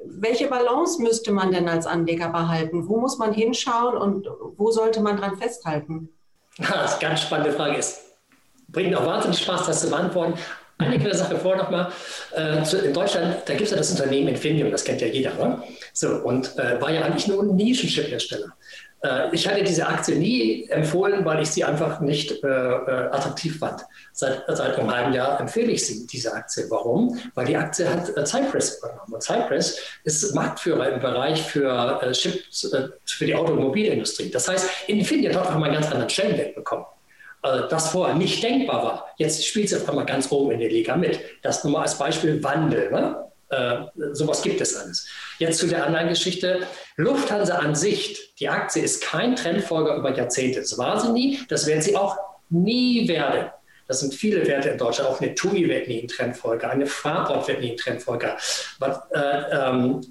Welche 0.06 0.48
Balance 0.48 1.02
müsste 1.02 1.32
man 1.32 1.52
denn 1.52 1.68
als 1.68 1.86
Anleger 1.86 2.30
behalten? 2.30 2.88
Wo 2.88 3.00
muss 3.00 3.18
man 3.18 3.34
hinschauen 3.34 3.98
und 3.98 4.28
wo 4.58 4.72
sollte 4.72 5.02
man 5.02 5.18
dran 5.18 5.38
festhalten? 5.38 6.10
Das 6.58 6.94
ist 6.94 7.00
eine 7.00 7.10
ganz 7.10 7.22
spannende 7.22 7.52
Frage. 7.52 7.78
Es 7.78 8.02
bringt 8.68 8.96
auch 8.96 9.08
wahnsinnig 9.08 9.40
Spaß, 9.40 9.66
das 9.66 9.82
zu 9.82 9.90
beantworten. 9.90 10.36
Eine 10.78 11.00
kleine 11.00 11.16
Sache 11.16 11.38
vor 11.38 11.56
nochmal. 11.56 11.92
Äh, 12.36 12.86
in 12.86 12.94
Deutschland, 12.94 13.38
da 13.46 13.54
gibt 13.54 13.64
es 13.64 13.72
ja 13.72 13.78
das 13.78 13.92
Unternehmen 13.92 14.30
Infineon, 14.30 14.72
das 14.72 14.84
kennt 14.84 15.02
ja 15.02 15.08
jeder. 15.08 15.34
Ne? 15.34 15.64
So, 15.94 16.10
und 16.10 16.58
äh, 16.58 16.80
war 16.80 16.92
ja 16.92 17.02
eigentlich 17.02 17.28
nur 17.28 17.42
ein 17.42 17.56
Nischenchip-Hersteller. 17.56 18.54
Äh, 19.04 19.34
ich 19.34 19.48
hatte 19.48 19.64
diese 19.64 19.88
Aktie 19.88 20.16
nie 20.16 20.68
empfohlen, 20.70 21.26
weil 21.26 21.42
ich 21.42 21.52
sie 21.52 21.64
einfach 21.64 22.00
nicht 22.00 22.44
äh, 22.44 22.48
äh, 22.48 23.10
attraktiv 23.12 23.60
fand. 23.60 23.86
Seit, 24.14 24.44
seit 24.48 24.78
einem 24.78 24.94
halben 24.94 25.14
Jahr 25.14 25.40
empfehle 25.40 25.72
ich 25.72 25.86
sie, 25.86 26.08
diese 26.08 26.34
Aktie. 26.34 26.66
Warum? 26.70 27.20
Weil 27.36 27.46
die 27.46 27.58
Aktie 27.58 27.90
hat 27.90 28.16
äh, 28.16 28.26
Cypress 28.26 28.78
übernommen. 28.78 29.14
Und 29.14 29.24
Cypress 29.24 29.80
ist 30.04 30.34
Marktführer 30.34 30.90
im 30.90 31.00
Bereich 31.00 31.42
für 31.44 32.02
äh, 32.02 32.12
Chips 32.12 32.72
äh, 32.72 32.90
für 33.06 33.26
die 33.26 33.36
Automobilindustrie. 33.36 34.32
Das 34.32 34.48
heißt, 34.48 34.70
Infineon 34.88 35.36
hat 35.36 35.48
auch 35.48 35.56
mal 35.56 35.66
einen 35.66 35.76
ganz 35.76 35.88
anderen 35.88 36.10
Stellenwert 36.10 36.56
bekommen. 36.56 36.86
Das 37.70 37.90
vorher 37.90 38.16
nicht 38.16 38.42
denkbar 38.42 38.84
war. 38.86 39.08
Jetzt 39.18 39.46
spielt 39.46 39.68
sie 39.68 39.76
auf 39.76 39.90
einmal 39.90 40.06
ganz 40.06 40.32
oben 40.32 40.52
in 40.52 40.60
der 40.62 40.70
Liga 40.70 40.96
mit. 40.96 41.20
Das 41.42 41.62
nur 41.66 41.74
mal 41.74 41.82
als 41.82 41.98
Beispiel 41.98 42.42
Wandel. 42.42 42.90
Ne? 42.90 43.18
Äh, 43.54 44.14
sowas 44.14 44.42
gibt 44.42 44.62
es 44.62 44.76
alles. 44.76 45.08
Jetzt 45.40 45.60
zu 45.60 45.68
der 45.68 45.86
anderen 45.86 46.10
Geschichte. 46.10 46.68
Lufthansa 46.96 47.58
an 47.58 47.76
sich, 47.76 48.36
die 48.40 48.50
Aktie 48.50 48.82
ist 48.82 49.04
kein 49.04 49.36
Trendfolger 49.36 49.96
über 49.96 50.16
Jahrzehnte. 50.16 50.60
Das 50.60 50.78
war 50.78 51.00
sie 51.00 51.12
nie, 51.12 51.40
das 51.50 51.68
wird 51.68 51.84
sie 51.84 51.96
auch 51.96 52.18
nie 52.50 53.08
werden. 53.08 53.50
Das 53.88 54.00
sind 54.00 54.14
viele 54.14 54.48
Werte 54.48 54.70
in 54.70 54.78
Deutschland. 54.78 55.10
Auch 55.10 55.22
eine 55.22 55.36
TUI 55.36 55.68
wird 55.68 55.88
nie 55.88 56.02
ein 56.02 56.08
Trendfolger, 56.08 56.70
eine 56.70 56.86
Fraport 56.86 57.48
wird 57.48 57.60
nie 57.60 57.72
ein 57.72 57.78
Trendfolger. 57.78 58.38
Was, 58.80 59.00
äh, 59.12 59.20
ähm, 59.52 60.02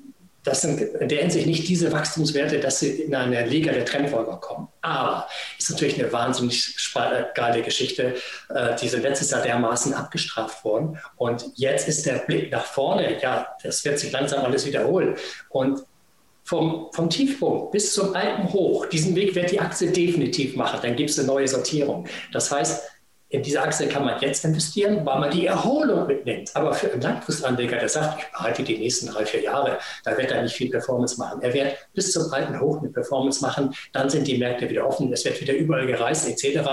das 0.45 0.63
sind 0.63 0.81
in 0.81 1.09
der 1.09 1.21
Hinsicht 1.21 1.47
nicht 1.47 1.69
diese 1.69 1.93
Wachstumswerte, 1.93 2.59
dass 2.59 2.81
sie 2.81 3.03
in 3.03 3.15
eine 3.15 3.47
Liga 3.47 3.73
der 3.73 3.85
Trendfolger 3.85 4.39
kommen. 4.39 4.69
Aber 4.81 5.29
ist 5.59 5.71
natürlich 5.71 6.03
eine 6.03 6.13
wahnsinnig 6.13 6.75
geile 7.35 7.63
Geschichte. 7.63 8.17
Äh, 8.49 8.75
die 8.77 8.89
sind 8.89 9.03
letztes 9.03 9.31
Jahr 9.31 9.43
dermaßen 9.43 9.95
abgestraft 9.95 10.65
worden. 10.65 10.99
Und 11.17 11.47
jetzt 11.55 11.89
ist 11.89 12.07
der 12.07 12.19
Blick 12.19 12.51
nach 12.51 12.65
vorne. 12.65 13.21
Ja, 13.21 13.47
das 13.63 13.85
wird 13.85 14.01
sich 14.01 14.11
langsam 14.11 14.45
alles 14.45 14.67
wiederholen. 14.67 15.17
Und 15.49 15.85
vom, 16.45 16.89
vom 16.93 17.09
Tiefpunkt 17.09 17.71
bis 17.71 17.95
zum 17.95 18.15
alten 18.17 18.53
Hoch, 18.53 18.87
diesen 18.87 19.15
Weg 19.15 19.37
wird 19.37 19.53
die 19.53 19.61
Aktie 19.61 19.93
definitiv 19.93 20.57
machen. 20.57 20.81
Dann 20.83 20.97
gibt 20.97 21.11
es 21.11 21.19
eine 21.19 21.29
neue 21.29 21.47
Sortierung. 21.47 22.09
Das 22.33 22.51
heißt, 22.51 22.83
in 23.33 23.43
diese 23.43 23.63
Aktie 23.63 23.89
kann 23.89 24.05
man 24.05 24.21
jetzt 24.21 24.45
investieren, 24.45 25.07
weil 25.07 25.19
man 25.19 25.31
die 25.31 25.47
Erholung 25.47 26.07
mitnimmt. 26.07 26.51
Aber 26.55 26.75
für 26.75 26.93
einen 26.93 27.01
Langfristanleger, 27.01 27.79
der 27.79 27.89
sagt, 27.89 28.21
ich 28.21 28.31
behalte 28.31 28.63
die 28.63 28.77
nächsten 28.77 29.07
drei, 29.07 29.25
vier 29.25 29.41
Jahre, 29.41 29.79
da 30.05 30.17
wird 30.19 30.31
er 30.31 30.43
nicht 30.43 30.55
viel 30.55 30.71
Performance 30.71 31.19
machen. 31.19 31.41
Er 31.41 31.55
wird 31.55 31.75
bis 31.95 32.13
zum 32.13 32.31
alten 32.31 32.61
Hoch 32.61 32.81
eine 32.81 32.91
Performance 32.91 33.41
machen, 33.41 33.75
dann 33.95 34.11
sind 34.11 34.27
die 34.27 34.37
Märkte 34.37 34.69
wieder 34.69 34.87
offen, 34.87 35.11
es 35.11 35.25
wird 35.25 35.41
wieder 35.41 35.55
überall 35.55 35.87
gereist 35.87 36.29
etc. 36.29 36.69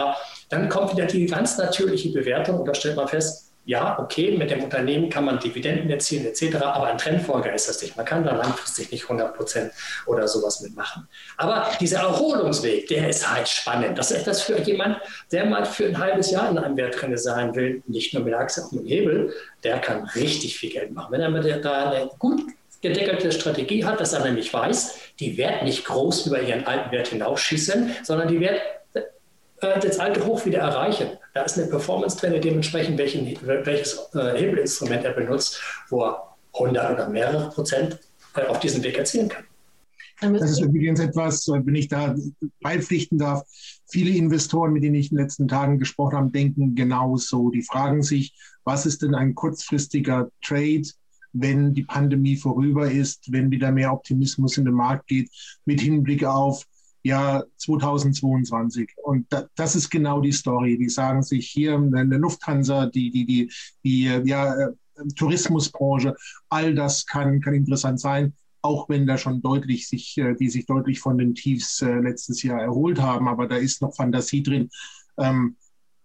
Dann 0.49 0.67
kommt 0.67 0.91
wieder 0.91 1.05
die 1.05 1.27
ganz 1.27 1.57
natürliche 1.57 2.11
Bewertung 2.11 2.59
und 2.59 2.67
da 2.67 2.73
stellt 2.73 2.97
man 2.97 3.07
fest, 3.07 3.48
ja, 3.69 3.99
okay, 3.99 4.35
mit 4.35 4.49
dem 4.49 4.63
Unternehmen 4.63 5.11
kann 5.11 5.25
man 5.25 5.37
Dividenden 5.37 5.91
erzielen 5.91 6.25
etc., 6.25 6.55
aber 6.55 6.87
ein 6.87 6.97
Trendfolger 6.97 7.53
ist 7.53 7.69
das 7.69 7.79
nicht. 7.83 7.95
Man 7.95 8.03
kann 8.03 8.23
da 8.23 8.33
langfristig 8.33 8.91
nicht 8.91 9.03
100 9.03 9.37
Prozent 9.37 9.71
oder 10.07 10.27
sowas 10.27 10.61
mitmachen. 10.61 11.07
Aber 11.37 11.69
dieser 11.79 11.99
Erholungsweg, 11.99 12.87
der 12.87 13.09
ist 13.09 13.31
halt 13.31 13.47
spannend. 13.47 13.95
Das 13.95 14.09
ist 14.09 14.21
etwas 14.21 14.41
für 14.41 14.59
jemand, 14.59 14.97
der 15.31 15.45
mal 15.45 15.65
für 15.65 15.85
ein 15.85 15.99
halbes 15.99 16.31
Jahr 16.31 16.49
in 16.49 16.57
einem 16.57 16.77
Wert 16.77 16.99
drin 16.99 17.15
sein 17.15 17.53
will, 17.53 17.83
nicht 17.85 18.11
nur 18.15 18.23
mit 18.23 18.33
der 18.33 18.39
Aktie, 18.39 18.63
auch 18.63 18.71
mit 18.71 18.85
dem 18.85 18.87
Hebel, 18.87 19.33
der 19.63 19.77
kann 19.77 20.03
richtig 20.15 20.57
viel 20.57 20.71
Geld 20.71 20.91
machen. 20.91 21.11
Wenn 21.11 21.21
er 21.21 21.59
da 21.59 21.91
eine 21.91 22.09
gut 22.17 22.41
gedeckelte 22.81 23.31
Strategie 23.31 23.85
hat, 23.85 23.99
dass 23.99 24.13
er 24.13 24.23
nämlich 24.23 24.51
weiß, 24.51 24.97
die 25.19 25.37
wird 25.37 25.61
nicht 25.61 25.85
groß 25.85 26.25
über 26.25 26.41
ihren 26.41 26.65
alten 26.65 26.91
Wert 26.91 27.09
hinausschießen, 27.09 27.97
sondern 28.01 28.29
die 28.29 28.39
wird 28.39 28.59
äh, 29.61 29.79
das 29.79 29.99
alte 29.99 30.25
Hoch 30.25 30.45
wieder 30.45 30.59
erreichen. 30.59 31.09
Da 31.33 31.43
ist 31.43 31.57
eine 31.57 31.67
Performance 31.67 32.17
drin, 32.17 32.39
dementsprechend 32.41 32.97
welchen, 32.97 33.37
welches 33.45 34.09
äh, 34.13 34.37
Hebelinstrument 34.37 35.03
er 35.05 35.13
benutzt, 35.13 35.61
wo 35.89 36.03
er 36.03 36.35
100 36.53 36.93
oder 36.93 37.09
mehrere 37.09 37.49
Prozent 37.49 37.99
äh, 38.35 38.45
auf 38.45 38.59
diesem 38.59 38.83
Weg 38.83 38.97
erzielen 38.97 39.29
kann. 39.29 39.43
Das 40.21 40.51
ist 40.51 40.59
übrigens 40.59 40.99
etwas, 40.99 41.47
wenn 41.47 41.75
ich 41.75 41.87
da 41.87 42.13
beipflichten 42.59 43.17
darf. 43.17 43.43
Viele 43.87 44.11
Investoren, 44.11 44.73
mit 44.73 44.83
denen 44.83 44.95
ich 44.95 45.11
in 45.11 45.17
den 45.17 45.23
letzten 45.23 45.47
Tagen 45.47 45.79
gesprochen 45.79 46.17
habe, 46.17 46.31
denken 46.31 46.75
genauso. 46.75 47.49
Die 47.51 47.61
fragen 47.61 48.03
sich, 48.03 48.33
was 48.65 48.85
ist 48.85 49.01
denn 49.01 49.15
ein 49.15 49.33
kurzfristiger 49.33 50.29
Trade, 50.41 50.83
wenn 51.31 51.73
die 51.73 51.83
Pandemie 51.83 52.35
vorüber 52.35 52.91
ist, 52.91 53.31
wenn 53.31 53.49
wieder 53.49 53.71
mehr 53.71 53.93
Optimismus 53.93 54.57
in 54.57 54.65
den 54.65 54.73
Markt 54.73 55.07
geht, 55.07 55.29
mit 55.65 55.79
Hinblick 55.79 56.25
auf 56.25 56.65
Jahr 57.03 57.45
2022. 57.57 58.91
Und 59.03 59.25
da, 59.29 59.47
das 59.55 59.75
ist 59.75 59.89
genau 59.89 60.21
die 60.21 60.31
Story. 60.31 60.77
Die 60.77 60.89
sagen 60.89 61.23
sich 61.23 61.49
hier 61.49 61.75
in 61.75 61.91
der 61.91 62.19
Lufthansa, 62.19 62.87
die, 62.87 63.11
die, 63.11 63.25
die, 63.25 63.51
die 63.83 64.03
ja, 64.25 64.53
äh, 64.55 64.71
Tourismusbranche, 65.15 66.15
all 66.49 66.75
das 66.75 67.05
kann, 67.05 67.41
kann 67.41 67.53
interessant 67.53 67.99
sein, 67.99 68.33
auch 68.61 68.89
wenn 68.89 69.07
da 69.07 69.17
schon 69.17 69.41
deutlich 69.41 69.87
sich, 69.87 70.17
äh, 70.17 70.35
die 70.35 70.49
sich 70.49 70.65
deutlich 70.65 70.99
von 70.99 71.17
den 71.17 71.35
Tiefs 71.35 71.81
äh, 71.81 71.99
letztes 71.99 72.43
Jahr 72.43 72.61
erholt 72.61 72.99
haben. 72.99 73.27
Aber 73.27 73.47
da 73.47 73.55
ist 73.55 73.81
noch 73.81 73.95
Fantasie 73.95 74.43
drin. 74.43 74.69
Ähm, 75.17 75.55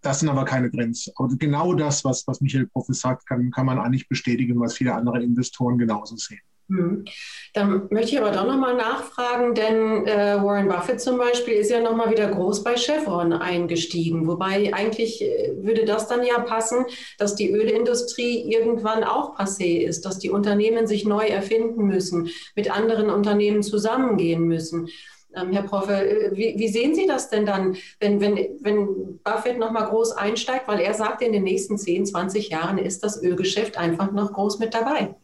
das 0.01 0.21
sind 0.21 0.29
aber 0.29 0.45
keine 0.45 0.71
Trends. 0.71 1.09
Und 1.17 1.41
genau 1.41 1.75
das, 1.75 2.05
was, 2.05 2.27
was 2.27 2.41
Michael 2.41 2.67
Profes 2.67 3.01
sagt, 3.01 3.27
kann, 3.27 3.51
kann 3.51 3.67
man 3.67 3.79
eigentlich 3.79 4.09
bestätigen, 4.09 4.61
was 4.61 4.75
viele 4.75 4.95
andere 4.95 5.23
Investoren 5.23 5.79
genauso 5.79 6.17
sehen. 6.17 6.41
Hm. 6.69 7.05
Dann 7.53 7.89
möchte 7.91 8.13
ich 8.13 8.21
aber 8.21 8.31
doch 8.31 8.47
nochmal 8.47 8.75
nachfragen, 8.75 9.55
denn 9.55 10.07
äh, 10.07 10.43
Warren 10.43 10.69
Buffett 10.69 10.99
zum 10.99 11.19
Beispiel 11.19 11.55
ist 11.55 11.71
ja 11.71 11.81
nochmal 11.81 12.11
wieder 12.11 12.27
groß 12.29 12.65
bei 12.65 12.77
Chevron 12.77 13.35
eingestiegen. 13.35 14.27
Wobei 14.27 14.73
eigentlich 14.73 15.21
äh, 15.21 15.53
würde 15.59 15.85
das 15.85 16.09
dann 16.09 16.25
ja 16.25 16.39
passen, 16.39 16.87
dass 17.19 17.35
die 17.35 17.51
Ölindustrie 17.51 18.51
irgendwann 18.51 19.05
auch 19.05 19.39
passé 19.39 19.83
ist, 19.83 20.07
dass 20.07 20.19
die 20.19 20.31
Unternehmen 20.31 20.87
sich 20.87 21.05
neu 21.05 21.27
erfinden 21.27 21.85
müssen, 21.85 22.31
mit 22.57 22.75
anderen 22.75 23.11
Unternehmen 23.11 23.63
zusammengehen 23.63 24.45
müssen. 24.45 24.89
Ähm, 25.37 25.53
Herr 25.53 25.65
Profe, 25.65 25.93
äh, 25.93 26.31
wie, 26.35 26.55
wie, 26.57 26.69
sehen 26.69 26.95
Sie 26.95 27.07
das 27.07 27.29
denn 27.29 27.45
dann, 27.45 27.77
wenn, 28.01 28.23
wenn, 28.23 28.39
wenn 28.61 29.19
Buffett 29.23 29.59
nochmal 29.59 29.89
groß 29.89 30.13
einsteigt? 30.13 30.67
Weil 30.67 30.81
er 30.81 30.95
sagt, 30.95 31.21
in 31.21 31.33
den 31.33 31.43
nächsten 31.43 31.77
10, 31.77 32.07
20 32.07 32.49
Jahren 32.49 32.79
ist 32.79 33.05
das 33.05 33.23
Ölgeschäft 33.23 33.77
einfach 33.77 34.13
noch 34.13 34.33
groß 34.33 34.59
mit 34.61 34.73
dabei. 34.73 35.15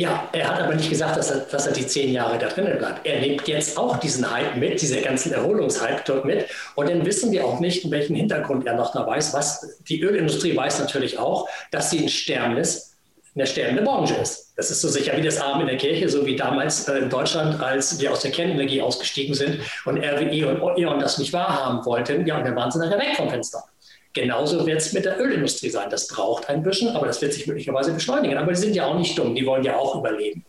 Ja, 0.00 0.26
er 0.32 0.48
hat 0.48 0.62
aber 0.62 0.74
nicht 0.74 0.88
gesagt, 0.88 1.18
dass 1.18 1.30
er, 1.30 1.40
dass 1.40 1.66
er 1.66 1.74
die 1.74 1.86
zehn 1.86 2.10
Jahre 2.14 2.38
da 2.38 2.48
drinnen 2.48 2.78
bleibt. 2.78 3.06
Er 3.06 3.20
nimmt 3.20 3.46
jetzt 3.46 3.76
auch 3.76 3.98
diesen 3.98 4.30
Hype 4.30 4.56
mit, 4.56 4.80
diese 4.80 4.98
ganzen 5.02 5.30
Erholungshype 5.34 6.00
dort 6.06 6.24
mit. 6.24 6.46
Und 6.74 6.88
dann 6.88 7.04
wissen 7.04 7.30
wir 7.32 7.44
auch 7.44 7.60
nicht, 7.60 7.84
in 7.84 7.90
welchem 7.90 8.16
Hintergrund 8.16 8.66
er 8.66 8.76
noch 8.76 8.92
da 8.92 9.06
weiß. 9.06 9.34
Was 9.34 9.76
die 9.90 10.00
Ölindustrie 10.00 10.56
weiß 10.56 10.78
natürlich 10.78 11.18
auch, 11.18 11.46
dass 11.70 11.90
sie 11.90 11.98
ein 11.98 12.08
sterbendes, 12.08 12.96
eine 13.34 13.46
sterbende 13.46 13.82
Branche 13.82 14.14
ist. 14.14 14.54
Das 14.56 14.70
ist 14.70 14.80
so 14.80 14.88
sicher 14.88 15.14
wie 15.18 15.22
das 15.22 15.38
Abend 15.38 15.60
in 15.60 15.68
der 15.68 15.76
Kirche, 15.76 16.08
so 16.08 16.24
wie 16.24 16.34
damals 16.34 16.88
äh, 16.88 16.96
in 16.96 17.10
Deutschland, 17.10 17.62
als 17.62 18.00
wir 18.00 18.10
aus 18.10 18.20
der 18.20 18.30
Kernenergie 18.30 18.80
ausgestiegen 18.80 19.34
sind 19.34 19.60
und 19.84 19.98
RWE 19.98 20.62
und 20.62 20.78
E.ON 20.78 20.98
das 20.98 21.18
nicht 21.18 21.34
wahrhaben 21.34 21.84
wollten. 21.84 22.26
Ja, 22.26 22.38
und 22.38 22.44
dann 22.44 22.56
waren 22.56 22.70
sie 22.70 22.78
nachher 22.78 22.98
weg 22.98 23.16
vom 23.18 23.28
Fenster. 23.28 23.64
Genauso 24.12 24.66
wird 24.66 24.80
es 24.80 24.92
mit 24.92 25.04
der 25.04 25.20
Ölindustrie 25.20 25.70
sein. 25.70 25.88
Das 25.88 26.08
braucht 26.08 26.48
ein 26.48 26.62
bisschen, 26.62 26.88
aber 26.96 27.06
das 27.06 27.22
wird 27.22 27.32
sich 27.32 27.46
möglicherweise 27.46 27.92
beschleunigen. 27.92 28.38
Aber 28.38 28.52
die 28.52 28.58
sind 28.58 28.74
ja 28.74 28.86
auch 28.86 28.98
nicht 28.98 29.16
dumm, 29.16 29.34
die 29.34 29.46
wollen 29.46 29.62
ja 29.62 29.76
auch 29.76 29.96
überleben. 29.96 30.44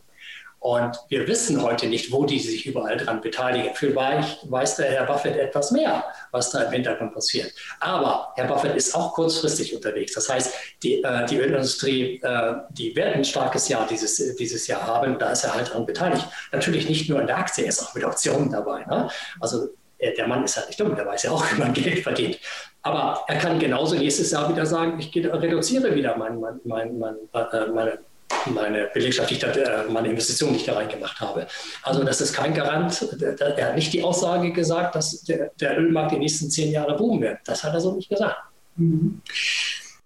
Und 0.62 0.96
wir 1.10 1.28
wissen 1.28 1.64
heute 1.64 1.88
nicht, 1.88 2.12
wo 2.12 2.24
die 2.24 2.40
sich 2.40 2.68
überall 2.68 2.96
dran 2.96 3.20
beteiligen. 3.20 3.72
Vielleicht 3.74 4.50
weiß 4.50 4.76
der 4.76 4.92
Herr 4.92 5.06
Buffett 5.08 5.36
etwas 5.36 5.72
mehr, 5.72 6.06
was 6.30 6.52
da 6.52 6.62
im 6.62 6.72
Hintergrund 6.72 7.16
passiert. 7.16 7.52
Aber 7.80 8.32
Herr 8.36 8.46
Buffett 8.46 8.76
ist 8.76 8.94
auch 8.94 9.14
kurzfristig 9.14 9.76
unterwegs. 9.76 10.14
Das 10.14 10.30
heißt, 10.30 10.54
die, 10.84 11.02
äh, 11.02 11.26
die 11.26 11.38
Ölindustrie, 11.38 12.22
äh, 12.22 12.54
die 12.70 12.96
wird 12.96 13.16
ein 13.16 13.26
starkes 13.26 13.70
Jahr 13.70 13.88
dieses, 13.88 14.36
dieses 14.36 14.68
Jahr 14.68 14.86
haben. 14.86 15.18
Da 15.18 15.32
ist 15.32 15.44
er 15.44 15.56
halt 15.56 15.70
daran 15.70 15.88
beteiligt. 15.88 16.28
Natürlich 16.52 16.88
nicht 16.88 17.10
nur 17.10 17.20
in 17.22 17.26
der 17.26 17.40
Aktie, 17.40 17.64
er 17.64 17.70
ist 17.70 17.82
auch 17.82 17.96
mit 17.96 18.04
Optionen 18.04 18.52
dabei. 18.52 18.86
Ne? 18.86 19.10
Also 19.40 19.70
der 20.18 20.28
Mann 20.28 20.44
ist 20.44 20.58
halt 20.58 20.68
nicht 20.68 20.80
dumm, 20.80 20.96
der 20.96 21.06
weiß 21.06 21.24
ja 21.24 21.32
auch, 21.32 21.46
wie 21.52 21.60
man 21.60 21.74
Geld 21.74 22.00
verdient. 22.00 22.40
Aber 22.84 23.24
er 23.28 23.38
kann 23.38 23.60
genauso 23.60 23.96
nächstes 23.96 24.32
Jahr 24.32 24.50
wieder 24.50 24.66
sagen, 24.66 25.00
ich 25.00 25.16
reduziere 25.16 25.94
wieder 25.96 26.18
mein, 26.18 26.40
mein, 26.40 26.60
mein, 26.98 27.14
äh, 27.34 27.68
meine, 27.68 28.00
meine 28.48 28.90
Belegschaft, 28.94 29.32
ich 29.32 29.40
da, 29.40 29.52
äh, 29.52 29.88
meine 29.90 30.10
Investition, 30.10 30.52
die 30.52 30.58
ich 30.58 30.66
da 30.66 30.74
reingemacht 30.74 31.20
habe. 31.20 31.46
Also 31.84 32.04
das 32.04 32.22
ist 32.22 32.34
kein 32.34 32.54
Garant. 32.54 33.06
Er 33.40 33.68
hat 33.68 33.76
nicht 33.76 33.94
die 33.94 34.04
Aussage 34.04 34.52
gesagt, 34.52 34.96
dass 34.96 35.22
der, 35.24 35.52
der 35.60 35.78
Ölmarkt 35.78 36.14
die 36.14 36.18
nächsten 36.18 36.50
zehn 36.50 36.72
Jahre 36.72 36.98
boomen 36.98 37.22
wird. 37.22 37.40
Das 37.46 37.64
hat 37.64 37.74
er 37.74 37.82
so 37.82 37.96
nicht 37.96 38.10
gesagt. 38.10 38.38
Mhm. 38.78 39.22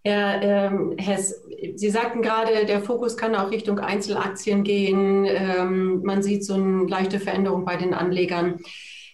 Herr 0.03 0.41
ähm, 0.43 0.95
Hess, 0.97 1.41
Sie 1.75 1.89
sagten 1.89 2.21
gerade, 2.21 2.65
der 2.65 2.81
Fokus 2.81 3.17
kann 3.17 3.35
auch 3.35 3.49
Richtung 3.49 3.79
Einzelaktien 3.79 4.63
gehen. 4.63 5.25
Ähm, 5.25 6.01
man 6.03 6.21
sieht 6.21 6.45
so 6.45 6.53
eine 6.53 6.85
leichte 6.85 7.19
Veränderung 7.19 7.65
bei 7.65 7.75
den 7.75 7.93
Anlegern. 7.93 8.59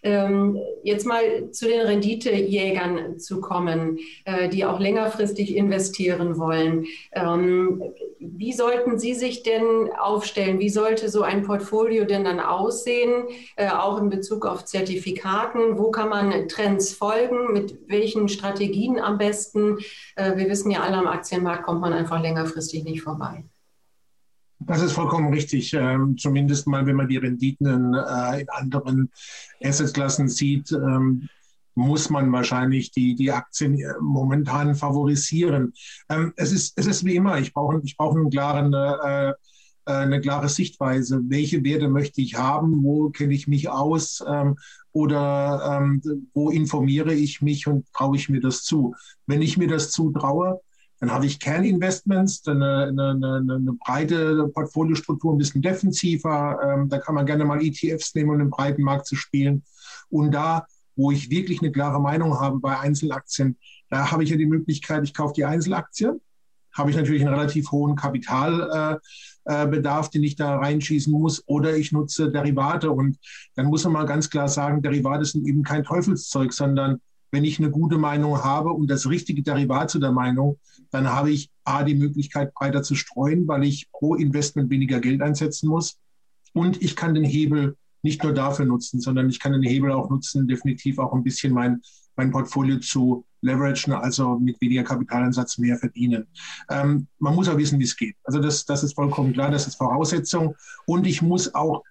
Ähm, 0.04 0.60
jetzt 0.84 1.06
mal 1.06 1.52
zu 1.52 1.68
den 1.68 1.82
Renditejägern 1.82 3.20
zu 3.20 3.40
kommen, 3.40 4.00
äh, 4.26 4.50
die 4.50 4.66
auch 4.66 4.80
längerfristig 4.80 5.56
investieren 5.56 6.38
wollen. 6.38 6.86
Ähm, 7.12 7.84
wie 8.20 8.54
sollten 8.54 8.98
Sie 8.98 9.14
sich 9.14 9.44
denn 9.44 9.90
aufstellen? 10.00 10.60
Wie 10.60 10.70
sollte 10.70 11.10
so 11.10 11.22
ein 11.22 11.44
Portfolio 11.44 12.06
denn 12.06 12.24
dann 12.24 12.40
aussehen, 12.40 13.26
äh, 13.56 13.70
auch 13.70 14.00
in 14.00 14.10
Bezug 14.10 14.46
auf 14.46 14.66
Zertifikaten? 14.66 15.78
Wo 15.78 15.92
kann 15.92 16.10
man 16.10 16.48
Trends 16.48 16.94
folgen? 16.94 17.54
Mit 17.54 17.78
welchen 17.88 18.28
Strategien 18.28 19.00
am 19.00 19.18
besten? 19.18 19.78
Äh, 20.16 20.36
wir 20.38 20.50
wissen 20.50 20.72
ja 20.72 20.82
alle, 20.82 20.98
am 20.98 21.08
Aktienmarkt 21.08 21.64
kommt 21.64 21.82
man 21.82 21.94
einfach 21.94 22.22
längerfristig 22.22 22.84
nicht 22.84 23.02
vorbei. 23.02 23.44
Das 24.66 24.82
ist 24.82 24.94
vollkommen 24.94 25.34
richtig. 25.34 25.74
Ähm, 25.74 26.18
zumindest 26.18 26.68
mal, 26.68 26.86
wenn 26.86 26.96
man 26.96 27.08
die 27.08 27.18
Renditen 27.18 27.94
äh, 27.96 28.42
in 28.42 28.50
anderen 28.50 29.12
Assetklassen 29.64 30.28
sieht, 30.28 30.72
ähm, 30.72 31.28
muss 31.74 32.10
man 32.10 32.32
wahrscheinlich 32.32 32.92
die, 32.92 33.16
die 33.16 33.32
Aktien 33.32 33.80
äh, 33.80 33.94
momentan 34.00 34.76
favorisieren. 34.76 35.74
Ähm, 36.10 36.34
es, 36.36 36.52
ist, 36.52 36.78
es 36.78 36.86
ist 36.86 37.06
wie 37.06 37.16
immer, 37.16 37.40
ich 37.40 37.54
brauche 37.54 37.82
ich 37.84 37.98
brauche 37.98 38.20
einen 38.20 38.30
klaren, 38.30 38.74
äh, 38.74 39.34
eine 39.86 40.22
klare 40.22 40.48
Sichtweise. 40.48 41.22
Welche 41.24 41.64
Werte 41.64 41.90
möchte 41.90 42.22
ich 42.22 42.36
haben? 42.36 42.84
Wo 42.84 43.10
kenne 43.10 43.34
ich 43.34 43.48
mich 43.48 43.68
aus? 43.68 44.24
Oder 44.94 45.80
ähm, 45.82 46.30
wo 46.36 46.52
informiere 46.52 47.14
ich 47.16 47.42
mich 47.42 47.66
und 47.66 47.92
traue 47.92 48.16
ich 48.16 48.30
mir 48.30 48.42
das 48.42 48.62
zu? 48.62 48.94
Wenn 49.26 49.42
ich 49.42 49.58
mir 49.58 49.68
das 49.68 49.90
zutraue, 49.90 50.62
dann 51.02 51.12
habe 51.12 51.26
ich 51.26 51.40
Kerninvestments, 51.40 52.48
eine, 52.48 52.86
eine, 52.90 53.10
eine, 53.10 53.56
eine 53.56 53.74
breite 53.74 54.48
Portfoliostruktur, 54.50 55.34
ein 55.34 55.40
bisschen 55.40 55.64
defensiver. 55.64 56.60
Ähm, 56.64 56.90
da 56.90 57.00
kann 57.00 57.16
man 57.16 57.26
gerne 57.26 57.44
mal 57.44 57.60
ETFs 57.60 58.14
nehmen, 58.14 58.30
um 58.30 58.38
den 58.38 58.52
breiten 58.52 58.84
Markt 58.84 59.08
zu 59.08 59.16
spielen. 59.16 59.64
Und 60.10 60.32
da, 60.32 60.68
wo 60.96 61.10
ich 61.10 61.32
wirklich 61.32 61.60
eine 61.60 61.72
klare 61.72 62.00
Meinung 62.00 62.40
habe 62.40 62.60
bei 62.60 62.78
Einzelaktien, 62.80 63.58
da 63.90 64.12
habe 64.12 64.24
ich 64.24 64.30
ja 64.30 64.38
die 64.38 64.46
Möglichkeit, 64.46 65.04
ich 65.04 65.16
kaufe 65.16 65.34
die 65.34 65.44
Einzelaktie, 65.44 66.22
habe 66.72 66.92
ich 66.92 66.96
natürlich 66.96 67.26
einen 67.26 67.34
relativ 67.34 67.72
hohen 67.72 67.96
Kapitalbedarf, 67.96 69.02
äh, 69.48 70.08
äh 70.08 70.12
den 70.14 70.24
ich 70.24 70.36
da 70.36 70.58
reinschießen 70.58 71.12
muss, 71.12 71.42
oder 71.48 71.76
ich 71.76 71.92
nutze 71.92 72.32
Derivate. 72.32 72.92
Und 72.92 73.18
dann 73.56 73.66
muss 73.66 73.86
man 73.86 73.94
mal 73.94 74.06
ganz 74.06 74.30
klar 74.30 74.48
sagen, 74.48 74.84
Derivate 74.84 75.26
sind 75.26 75.48
eben 75.48 75.64
kein 75.64 75.84
Teufelszeug, 75.84 76.54
sondern 76.54 77.02
wenn 77.32 77.46
ich 77.46 77.60
eine 77.60 77.72
gute 77.72 77.98
Meinung 77.98 78.44
habe 78.44 78.72
und 78.72 78.88
das 78.90 79.10
richtige 79.10 79.42
Derivat 79.42 79.90
zu 79.90 80.00
der 80.00 80.12
Meinung, 80.12 80.60
dann 80.92 81.10
habe 81.10 81.32
ich 81.32 81.50
A, 81.64 81.84
die 81.84 81.96
Möglichkeit 81.96 82.54
breiter 82.54 82.84
zu 82.84 82.96
streuen, 82.96 83.48
weil 83.48 83.64
ich 83.64 83.90
pro 83.92 84.16
Investment 84.16 84.70
weniger 84.70 85.00
Geld 85.00 85.22
einsetzen 85.22 85.70
muss. 85.70 85.98
Und 86.54 86.82
ich 86.82 86.96
kann 86.96 87.16
den 87.16 87.24
Hebel 87.24 87.78
nicht 88.04 88.24
nur 88.24 88.34
dafür 88.34 88.66
nutzen, 88.66 89.00
sondern 89.00 89.30
ich 89.30 89.40
kann 89.40 89.54
den 89.54 89.64
Hebel 89.64 89.92
auch 89.92 90.10
nutzen, 90.10 90.48
definitiv 90.48 91.00
auch 91.00 91.14
ein 91.14 91.24
bisschen 91.24 91.54
mein, 91.54 91.82
mein 92.16 92.32
Portfolio 92.32 92.80
zu 92.80 93.26
leveragen, 93.42 93.94
also 93.94 94.38
mit 94.38 94.60
weniger 94.62 94.84
Kapitaleinsatz 94.84 95.58
mehr 95.58 95.78
verdienen. 95.78 96.28
Ähm, 96.70 97.08
man 97.20 97.36
muss 97.36 97.48
auch 97.48 97.58
wissen, 97.58 97.80
wie 97.80 97.84
es 97.84 97.96
geht. 97.96 98.16
Also 98.24 98.40
das, 98.40 98.66
das 98.66 98.84
ist 98.84 98.94
vollkommen 98.94 99.34
klar, 99.34 99.50
das 99.50 99.68
ist 99.68 99.76
Voraussetzung. 99.76 100.56
Und 100.86 101.08
ich 101.08 101.22
muss 101.22 101.54
auch 101.56 101.84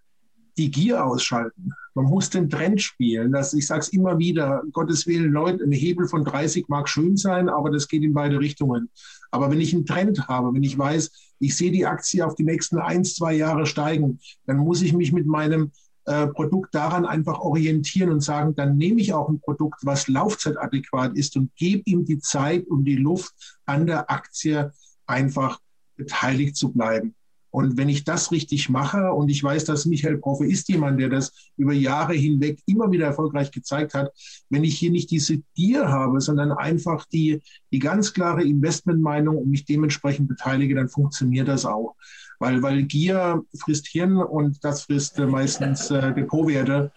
die 0.56 0.70
Gier 0.70 1.04
ausschalten. 1.04 1.72
Man 1.94 2.06
muss 2.06 2.30
den 2.30 2.48
Trend 2.48 2.80
spielen. 2.80 3.32
Das, 3.32 3.52
ich 3.52 3.66
sage 3.66 3.80
es 3.80 3.88
immer 3.88 4.18
wieder, 4.18 4.62
Gottes 4.72 5.06
Willen, 5.06 5.32
Leute, 5.32 5.64
ein 5.64 5.72
Hebel 5.72 6.06
von 6.06 6.24
30 6.24 6.68
mag 6.68 6.88
schön 6.88 7.16
sein, 7.16 7.48
aber 7.48 7.70
das 7.70 7.88
geht 7.88 8.02
in 8.02 8.14
beide 8.14 8.38
Richtungen. 8.38 8.88
Aber 9.30 9.50
wenn 9.50 9.60
ich 9.60 9.74
einen 9.74 9.86
Trend 9.86 10.28
habe, 10.28 10.54
wenn 10.54 10.62
ich 10.62 10.78
weiß, 10.78 11.10
ich 11.40 11.56
sehe 11.56 11.72
die 11.72 11.86
Aktie 11.86 12.24
auf 12.24 12.34
die 12.34 12.44
nächsten 12.44 12.78
ein, 12.78 13.04
zwei 13.04 13.34
Jahre 13.34 13.66
steigen, 13.66 14.20
dann 14.46 14.58
muss 14.58 14.82
ich 14.82 14.92
mich 14.92 15.12
mit 15.12 15.26
meinem 15.26 15.72
äh, 16.04 16.26
Produkt 16.28 16.74
daran 16.74 17.04
einfach 17.04 17.40
orientieren 17.40 18.10
und 18.10 18.20
sagen, 18.20 18.54
dann 18.54 18.76
nehme 18.76 19.00
ich 19.00 19.12
auch 19.12 19.28
ein 19.28 19.40
Produkt, 19.40 19.80
was 19.82 20.08
laufzeitadäquat 20.08 21.16
ist 21.16 21.36
und 21.36 21.54
gebe 21.56 21.82
ihm 21.86 22.04
die 22.04 22.18
Zeit 22.18 22.66
und 22.66 22.84
die 22.84 22.96
Luft, 22.96 23.32
an 23.66 23.86
der 23.86 24.10
Aktie 24.10 24.72
einfach 25.06 25.60
beteiligt 25.96 26.56
zu 26.56 26.72
bleiben. 26.72 27.14
Und 27.50 27.76
wenn 27.76 27.88
ich 27.88 28.04
das 28.04 28.30
richtig 28.30 28.68
mache, 28.68 29.12
und 29.12 29.28
ich 29.28 29.42
weiß, 29.42 29.64
dass 29.64 29.86
Michael 29.86 30.18
Proffe 30.18 30.46
ist 30.46 30.68
jemand, 30.68 31.00
der 31.00 31.08
das 31.08 31.32
über 31.56 31.72
Jahre 31.72 32.14
hinweg 32.14 32.60
immer 32.66 32.90
wieder 32.90 33.06
erfolgreich 33.06 33.50
gezeigt 33.50 33.94
hat, 33.94 34.12
wenn 34.50 34.64
ich 34.64 34.78
hier 34.78 34.90
nicht 34.90 35.10
diese 35.10 35.38
Gier 35.54 35.88
habe, 35.88 36.20
sondern 36.20 36.52
einfach 36.52 37.04
die, 37.06 37.42
die 37.72 37.80
ganz 37.80 38.12
klare 38.12 38.44
Investmentmeinung 38.44 39.36
und 39.36 39.50
mich 39.50 39.64
dementsprechend 39.64 40.28
beteilige, 40.28 40.74
dann 40.76 40.88
funktioniert 40.88 41.48
das 41.48 41.66
auch. 41.66 41.96
Weil, 42.38 42.62
weil 42.62 42.84
Gier 42.84 43.42
frisst 43.58 43.88
Hirn 43.88 44.16
und 44.16 44.64
das 44.64 44.82
frisst 44.82 45.18
äh, 45.18 45.26
meistens 45.26 45.90
äh, 45.90 46.14
Depotwerte. 46.14 46.90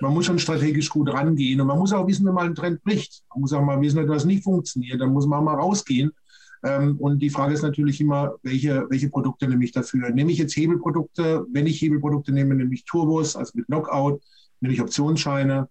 Man 0.00 0.12
muss 0.12 0.26
schon 0.26 0.38
strategisch 0.38 0.88
gut 0.88 1.12
rangehen 1.12 1.60
und 1.60 1.66
man 1.66 1.78
muss 1.78 1.92
auch 1.92 2.06
wissen, 2.06 2.26
wenn 2.26 2.34
mal 2.34 2.46
ein 2.46 2.54
Trend 2.54 2.82
bricht. 2.82 3.22
Man 3.30 3.42
muss 3.42 3.52
auch 3.52 3.62
mal 3.62 3.80
wissen, 3.80 3.98
dass 3.98 4.06
das 4.06 4.24
nicht 4.24 4.42
funktioniert. 4.42 5.00
Dann 5.00 5.12
muss 5.12 5.26
man 5.26 5.44
mal 5.44 5.54
rausgehen 5.54 6.12
und 6.62 7.20
die 7.20 7.30
Frage 7.30 7.54
ist 7.54 7.62
natürlich 7.62 8.00
immer, 8.00 8.34
welche, 8.42 8.86
welche 8.90 9.08
Produkte 9.08 9.46
nehme 9.46 9.64
ich 9.64 9.72
dafür? 9.72 10.10
Nehme 10.10 10.32
ich 10.32 10.38
jetzt 10.38 10.56
Hebelprodukte? 10.56 11.46
Wenn 11.52 11.66
ich 11.66 11.80
Hebelprodukte 11.80 12.32
nehme, 12.32 12.54
nehme 12.54 12.74
ich 12.74 12.84
Turbos, 12.84 13.36
also 13.36 13.52
mit 13.54 13.66
Knockout, 13.66 14.20
nehme 14.60 14.74
ich 14.74 14.80
Optionsscheine. 14.80 15.68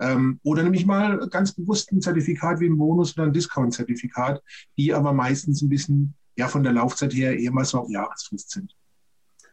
Ähm, 0.00 0.40
oder 0.42 0.62
nehme 0.62 0.76
ich 0.76 0.86
mal 0.86 1.28
ganz 1.30 1.52
bewusst 1.52 1.92
ein 1.92 2.00
Zertifikat 2.00 2.60
wie 2.60 2.66
ein 2.66 2.78
Bonus 2.78 3.16
oder 3.16 3.26
ein 3.26 3.32
Discount-Zertifikat, 3.32 4.42
die 4.78 4.94
aber 4.94 5.12
meistens 5.12 5.60
ein 5.60 5.68
bisschen 5.68 6.14
ja, 6.36 6.48
von 6.48 6.62
der 6.62 6.72
Laufzeit 6.72 7.12
her 7.12 7.38
eher 7.38 7.52
mal 7.52 7.64
so 7.64 7.78
auf 7.80 7.90
Jahresfrist 7.90 8.50
sind. 8.50 8.74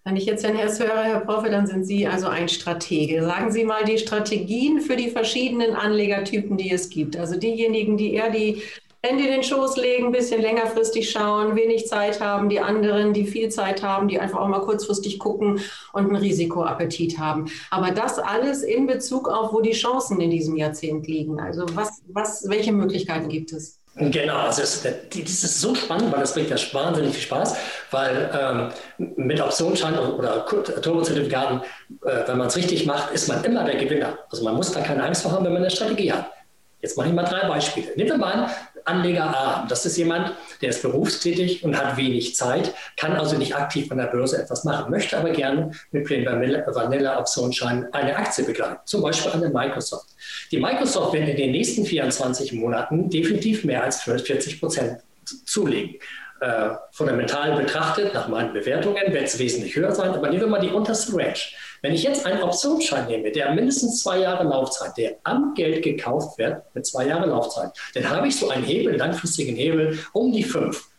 Wenn 0.05 0.15
ich 0.15 0.25
jetzt 0.25 0.45
Herrn 0.45 0.55
Hess 0.55 0.79
höre, 0.79 1.03
Herr 1.03 1.19
Proffe, 1.19 1.49
dann 1.49 1.67
sind 1.67 1.83
Sie 1.83 2.07
also 2.07 2.27
ein 2.27 2.47
Stratege. 2.47 3.23
Sagen 3.23 3.51
Sie 3.51 3.65
mal 3.65 3.83
die 3.83 3.97
Strategien 3.97 4.79
für 4.79 4.95
die 4.95 5.09
verschiedenen 5.09 5.75
Anlegertypen, 5.75 6.55
die 6.55 6.71
es 6.71 6.89
gibt. 6.89 7.17
Also 7.17 7.37
diejenigen, 7.37 7.97
die 7.97 8.13
eher 8.13 8.29
die 8.29 8.61
Handy 9.07 9.25
in 9.25 9.31
den 9.31 9.43
Schoß 9.43 9.77
legen, 9.77 10.07
ein 10.07 10.11
bisschen 10.11 10.41
längerfristig 10.41 11.09
schauen, 11.09 11.55
wenig 11.55 11.87
Zeit 11.87 12.19
haben, 12.19 12.49
die 12.49 12.59
anderen, 12.59 13.13
die 13.13 13.25
viel 13.25 13.49
Zeit 13.49 13.81
haben, 13.81 14.07
die 14.07 14.19
einfach 14.19 14.39
auch 14.39 14.47
mal 14.47 14.59
kurzfristig 14.59 15.17
gucken 15.17 15.61
und 15.93 16.05
einen 16.05 16.15
Risikoappetit 16.15 17.17
haben. 17.17 17.45
Aber 17.69 17.91
das 17.91 18.19
alles 18.19 18.63
in 18.63 18.85
Bezug 18.85 19.29
auf, 19.29 19.53
wo 19.53 19.61
die 19.61 19.71
Chancen 19.71 20.19
in 20.19 20.29
diesem 20.29 20.57
Jahrzehnt 20.57 21.07
liegen. 21.07 21.39
Also 21.39 21.65
was, 21.73 22.01
was, 22.07 22.49
welche 22.49 22.73
Möglichkeiten 22.73 23.29
gibt 23.29 23.53
es? 23.53 23.79
Genau, 23.99 24.35
also 24.35 24.61
es, 24.61 24.83
das 24.83 24.93
ist 25.15 25.59
so 25.59 25.73
spannend, 25.73 26.11
weil 26.11 26.19
das 26.19 26.33
bringt 26.33 26.51
ja 26.51 26.57
wahnsinnig 26.71 27.13
viel 27.13 27.23
Spaß, 27.23 27.55
weil 27.89 28.29
ähm, 28.39 29.15
mit 29.15 29.41
Optionsschein 29.41 29.97
oder 29.97 30.45
Turbozertifikaten, 30.45 31.61
äh, 32.05 32.27
wenn 32.27 32.37
man 32.37 32.47
es 32.47 32.55
richtig 32.57 32.85
macht, 32.85 33.11
ist 33.13 33.27
man 33.27 33.43
immer 33.43 33.63
der 33.63 33.77
Gewinner. 33.77 34.19
Also 34.29 34.43
man 34.43 34.55
muss 34.55 34.71
da 34.71 34.81
keine 34.81 35.03
Angst 35.03 35.23
vor 35.23 35.31
haben, 35.31 35.45
wenn 35.45 35.53
man 35.53 35.63
eine 35.63 35.71
Strategie 35.71 36.11
hat. 36.11 36.29
Jetzt 36.79 36.95
mache 36.95 37.07
ich 37.07 37.13
mal 37.13 37.23
drei 37.23 37.47
Beispiele. 37.47 37.87
Nehmen 37.95 38.11
wir 38.11 38.17
mal 38.17 38.33
an, 38.33 38.51
Anleger 38.87 39.35
A. 39.35 39.65
Das 39.67 39.85
ist 39.85 39.97
jemand, 39.97 40.33
der 40.61 40.69
ist 40.69 40.81
berufstätig 40.81 41.63
und 41.63 41.77
hat 41.77 41.97
wenig 41.97 42.35
Zeit, 42.35 42.73
kann 42.95 43.13
also 43.13 43.37
nicht 43.37 43.55
aktiv 43.55 43.87
von 43.87 43.97
der 43.97 44.05
Börse 44.05 44.41
etwas 44.41 44.63
machen, 44.63 44.89
möchte 44.91 45.17
aber 45.17 45.31
gerne 45.31 45.71
mit 45.91 46.05
Plain 46.05 46.25
Vanilla 46.25 47.19
Optionsschein 47.19 47.93
eine 47.93 48.15
Aktie 48.15 48.43
begleiten, 48.43 48.79
zum 48.85 49.01
Beispiel 49.01 49.31
eine 49.31 49.49
Microsoft. 49.49 50.09
Die 50.51 50.59
Microsoft 50.59 51.13
wird 51.13 51.27
in 51.29 51.37
den 51.37 51.51
nächsten 51.51 51.85
24 51.85 52.53
Monaten 52.53 53.09
definitiv 53.09 53.63
mehr 53.63 53.83
als 53.83 54.01
40 54.01 54.59
Prozent 54.59 54.99
zulegen. 55.45 55.95
Äh, 56.39 56.75
fundamental 56.91 57.55
betrachtet, 57.55 58.13
nach 58.13 58.27
meinen 58.27 58.53
Bewertungen, 58.53 59.11
wird 59.11 59.23
es 59.23 59.39
wesentlich 59.39 59.75
höher 59.75 59.91
sein, 59.91 60.11
aber 60.11 60.29
nehmen 60.29 60.41
wir 60.41 60.47
mal 60.47 60.59
die 60.59 60.69
unterste 60.69 61.13
Range. 61.13 61.39
Wenn 61.81 61.93
ich 61.93 62.03
jetzt 62.03 62.27
einen 62.27 62.43
Optionsschein 62.43 63.07
nehme, 63.07 63.31
der 63.31 63.51
mindestens 63.53 64.03
zwei 64.03 64.19
Jahre 64.19 64.43
Laufzeit, 64.43 64.95
der 64.97 65.15
am 65.23 65.55
Geld 65.55 65.83
gekauft 65.83 66.37
wird 66.37 66.63
mit 66.75 66.85
zwei 66.85 67.07
Jahren 67.07 67.31
Laufzeit, 67.31 67.71
dann 67.95 68.07
habe 68.07 68.27
ich 68.27 68.37
so 68.37 68.49
einen 68.49 68.63
Hebel, 68.63 68.97
langfristigen 68.97 69.55
Hebel 69.55 69.97
um 70.13 70.31
die 70.31 70.43
fünf. 70.43 70.89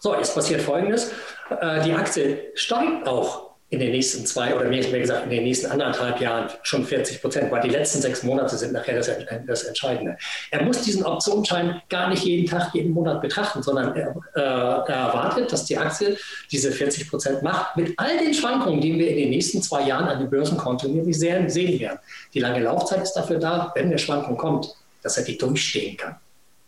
So, 0.00 0.16
jetzt 0.16 0.34
passiert 0.34 0.60
Folgendes. 0.60 1.12
Äh, 1.50 1.82
die 1.84 1.92
Aktie 1.92 2.50
steigt 2.54 3.06
auch 3.06 3.53
in 3.74 3.80
den 3.80 3.90
nächsten 3.90 4.24
zwei 4.24 4.54
oder 4.54 4.68
mehr, 4.68 4.82
gesagt 4.82 5.24
in 5.24 5.30
den 5.30 5.42
nächsten 5.42 5.66
anderthalb 5.66 6.20
Jahren 6.20 6.48
schon 6.62 6.84
40 6.84 7.20
Prozent, 7.20 7.50
weil 7.50 7.60
die 7.60 7.70
letzten 7.70 8.00
sechs 8.00 8.22
Monate 8.22 8.56
sind 8.56 8.72
nachher 8.72 8.94
das, 8.94 9.10
das 9.46 9.64
Entscheidende. 9.64 10.16
Er 10.52 10.62
muss 10.62 10.82
diesen 10.82 11.04
Optionsschein 11.04 11.82
gar 11.88 12.08
nicht 12.08 12.24
jeden 12.24 12.46
Tag, 12.46 12.72
jeden 12.72 12.92
Monat 12.92 13.20
betrachten, 13.20 13.64
sondern 13.64 13.96
er, 13.96 14.14
äh, 14.36 14.40
er 14.40 14.94
erwartet, 14.94 15.52
dass 15.52 15.64
die 15.64 15.76
Aktie 15.76 16.16
diese 16.52 16.70
40 16.70 17.10
Prozent 17.10 17.42
macht 17.42 17.76
mit 17.76 17.94
all 17.96 18.16
den 18.16 18.32
Schwankungen, 18.32 18.80
die 18.80 18.96
wir 18.96 19.08
in 19.08 19.16
den 19.16 19.30
nächsten 19.30 19.60
zwei 19.60 19.82
Jahren 19.82 20.06
an 20.06 20.20
den 20.20 20.30
Börsen 20.30 20.56
kontinuierlich 20.56 21.18
sehen, 21.18 21.50
sehen 21.50 21.80
werden. 21.80 21.98
Die 22.32 22.40
lange 22.40 22.60
Laufzeit 22.60 23.02
ist 23.02 23.14
dafür 23.14 23.40
da, 23.40 23.72
wenn 23.74 23.86
eine 23.86 23.98
Schwankung 23.98 24.36
kommt, 24.36 24.72
dass 25.02 25.18
er 25.18 25.24
die 25.24 25.36
durchstehen 25.36 25.96
kann. 25.96 26.16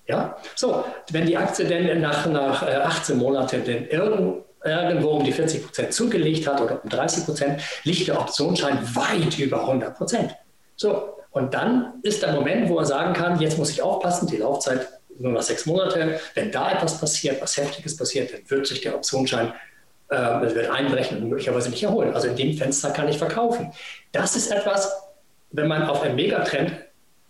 Ja, 0.09 0.37
so, 0.55 0.85
wenn 1.11 1.27
die 1.27 1.37
Aktie 1.37 1.64
denn 1.64 2.01
nach, 2.01 2.27
nach 2.27 2.62
18 2.62 3.16
äh, 3.16 3.19
Monaten 3.19 3.64
denn 3.64 3.88
irgendwo 3.88 4.46
irgendwo 4.66 5.11
um 5.11 5.24
die 5.24 5.33
40 5.33 5.64
Prozent 5.64 5.92
zugelegt 5.92 6.46
hat 6.46 6.61
oder 6.61 6.81
um 6.83 6.88
30 6.88 7.24
Prozent, 7.24 7.62
liegt 7.85 8.09
der 8.09 8.20
Optionsschein 8.20 8.79
weit 8.94 9.38
über 9.38 9.61
100 9.61 9.96
Prozent. 9.96 10.35
So, 10.76 11.16
und 11.31 11.52
dann 11.55 11.94
ist 12.02 12.22
der 12.22 12.33
Moment, 12.33 12.68
wo 12.68 12.79
er 12.79 12.87
sagen 12.87 13.12
kann, 13.12 13.40
jetzt 13.40 13.59
muss 13.59 13.70
ich 13.70 13.83
aufpassen, 13.83 14.26
die 14.26 14.38
Laufzeit 14.38 14.88
nur 15.18 15.33
noch 15.33 15.42
sechs 15.42 15.66
Monate. 15.66 16.20
Wenn 16.35 16.50
da 16.50 16.72
etwas 16.72 16.98
passiert, 16.98 17.40
was 17.40 17.57
Heftiges 17.57 17.96
passiert, 17.96 18.33
dann 18.33 18.40
wird 18.48 18.66
sich 18.66 18.81
der 18.81 18.94
Optionsschein 18.94 19.52
äh, 20.09 20.16
wird 20.16 20.70
einbrechen 20.70 21.22
und 21.22 21.29
möglicherweise 21.29 21.70
nicht 21.70 21.83
erholen. 21.83 22.14
Also 22.14 22.29
in 22.29 22.37
dem 22.37 22.57
Fenster 22.57 22.90
kann 22.90 23.09
ich 23.09 23.18
verkaufen. 23.18 23.72
Das 24.12 24.37
ist 24.37 24.52
etwas, 24.52 24.92
wenn 25.50 25.68
man 25.68 25.83
auf 25.85 26.02
einen 26.02 26.14
Megatrend 26.14 26.72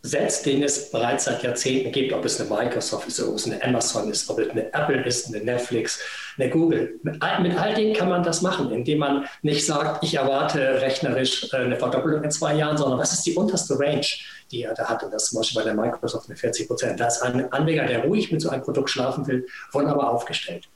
setzt, 0.07 0.47
den 0.47 0.63
es 0.63 0.91
bereits 0.91 1.25
seit 1.25 1.43
Jahrzehnten 1.43 1.93
gibt, 1.93 2.13
ob 2.13 2.25
es 2.25 2.41
eine 2.41 2.49
Microsoft 2.49 3.09
ist, 3.09 3.21
ob 3.21 3.35
es 3.35 3.47
eine 3.47 3.63
Amazon 3.63 4.11
ist, 4.11 4.31
ob 4.31 4.39
es 4.39 4.51
eine 4.51 4.73
Apple 4.73 5.05
ist, 5.05 5.29
eine 5.29 5.45
Netflix, 5.45 6.01
eine 6.39 6.49
Google. 6.51 6.99
Mit 7.03 7.21
all, 7.23 7.43
mit 7.43 7.59
all 7.59 7.75
denen 7.75 7.95
kann 7.95 8.09
man 8.09 8.23
das 8.23 8.43
machen, 8.43 8.71
indem 8.71 8.99
man 8.99 9.27
nicht 9.43 9.67
sagt, 9.67 10.05
ich 10.05 10.15
erwarte 10.15 10.81
rechnerisch 10.81 11.53
äh, 11.53 11.57
eine 11.57 11.77
Verdoppelung 11.77 12.23
in 12.23 12.31
zwei 12.31 12.55
Jahren, 12.55 12.77
sondern 12.77 12.99
was 12.99 13.13
ist 13.13 13.27
die 13.27 13.35
unterste 13.35 13.79
Range, 13.79 14.07
die 14.51 14.63
er 14.63 14.75
da 14.75 14.89
hat. 14.89 15.03
Und 15.03 15.13
das 15.13 15.25
ist 15.25 15.31
zum 15.31 15.41
Beispiel 15.41 15.63
bei 15.63 15.65
der 15.65 15.75
Microsoft 15.75 16.29
mit 16.29 16.39
40 16.39 16.69
Prozent. 16.69 17.01
Da 17.01 17.09
ist 17.09 17.23
ein 17.23 17.53
Anleger, 17.53 17.87
der 17.87 18.05
ruhig 18.05 18.31
mit 18.31 18.41
so 18.41 18.51
einem 18.51 18.63
Produkt 18.63 18.91
schlafen 18.91 19.27
will, 19.27 19.47
wunderbar 19.73 20.11
aufgestellt. 20.11 20.69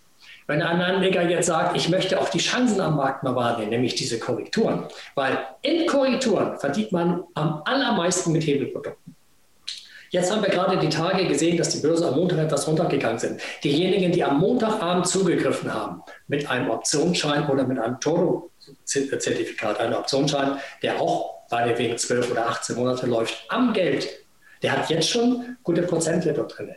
Wenn 0.50 0.62
ein 0.62 0.80
Anleger 0.80 1.22
jetzt 1.30 1.46
sagt, 1.46 1.76
ich 1.76 1.88
möchte 1.90 2.20
auch 2.20 2.28
die 2.28 2.38
Chancen 2.38 2.80
am 2.80 2.96
Markt 2.96 3.22
mal 3.22 3.36
wahrnehmen, 3.36 3.70
nämlich 3.70 3.94
diese 3.94 4.18
Korrekturen, 4.18 4.88
weil 5.14 5.38
in 5.62 5.86
Korrekturen 5.86 6.58
verdient 6.58 6.90
man 6.90 7.22
am 7.34 7.62
allermeisten 7.64 8.32
mit 8.32 8.44
Hebelprodukten. 8.44 9.14
Jetzt 10.10 10.32
haben 10.32 10.42
wir 10.42 10.50
gerade 10.50 10.76
die 10.78 10.88
Tage 10.88 11.26
gesehen, 11.26 11.56
dass 11.56 11.68
die 11.68 11.78
Börse 11.78 12.08
am 12.08 12.16
Montag 12.16 12.38
etwas 12.38 12.66
runtergegangen 12.66 13.20
sind. 13.20 13.40
Diejenigen, 13.62 14.10
die 14.10 14.24
am 14.24 14.40
Montagabend 14.40 15.06
zugegriffen 15.06 15.72
haben 15.72 16.02
mit 16.26 16.50
einem 16.50 16.68
Optionsschein 16.68 17.48
oder 17.48 17.64
mit 17.64 17.78
einem 17.78 18.00
Toro-Zertifikat, 18.00 19.78
einem 19.78 19.94
Optionsschein, 19.94 20.58
der 20.82 21.00
auch 21.00 21.48
bei 21.48 21.78
wegen 21.78 21.96
12 21.96 22.32
oder 22.32 22.48
18 22.48 22.76
Monate 22.76 23.06
läuft, 23.06 23.44
am 23.48 23.72
Geld, 23.72 24.08
der 24.62 24.72
hat 24.72 24.90
jetzt 24.90 25.08
schon 25.08 25.56
gute 25.62 25.82
Prozente 25.82 26.32
dort 26.32 26.58
drin. 26.58 26.74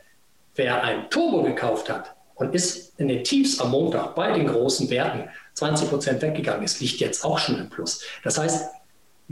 Wer 0.55 0.83
ein 0.83 1.09
Turbo 1.09 1.41
gekauft 1.41 1.89
hat, 1.89 2.15
und 2.35 2.53
ist 2.55 2.99
in 2.99 3.07
den 3.07 3.23
Tiefs 3.23 3.59
am 3.59 3.71
Montag 3.71 4.15
bei 4.15 4.31
den 4.31 4.47
großen 4.47 4.89
Werten 4.89 5.29
20 5.53 5.89
Prozent 5.89 6.21
weggegangen 6.21 6.63
ist, 6.63 6.79
liegt 6.81 6.99
jetzt 6.99 7.23
auch 7.23 7.37
schon 7.37 7.59
im 7.59 7.69
Plus. 7.69 8.03
Das 8.23 8.37
heißt, 8.37 8.69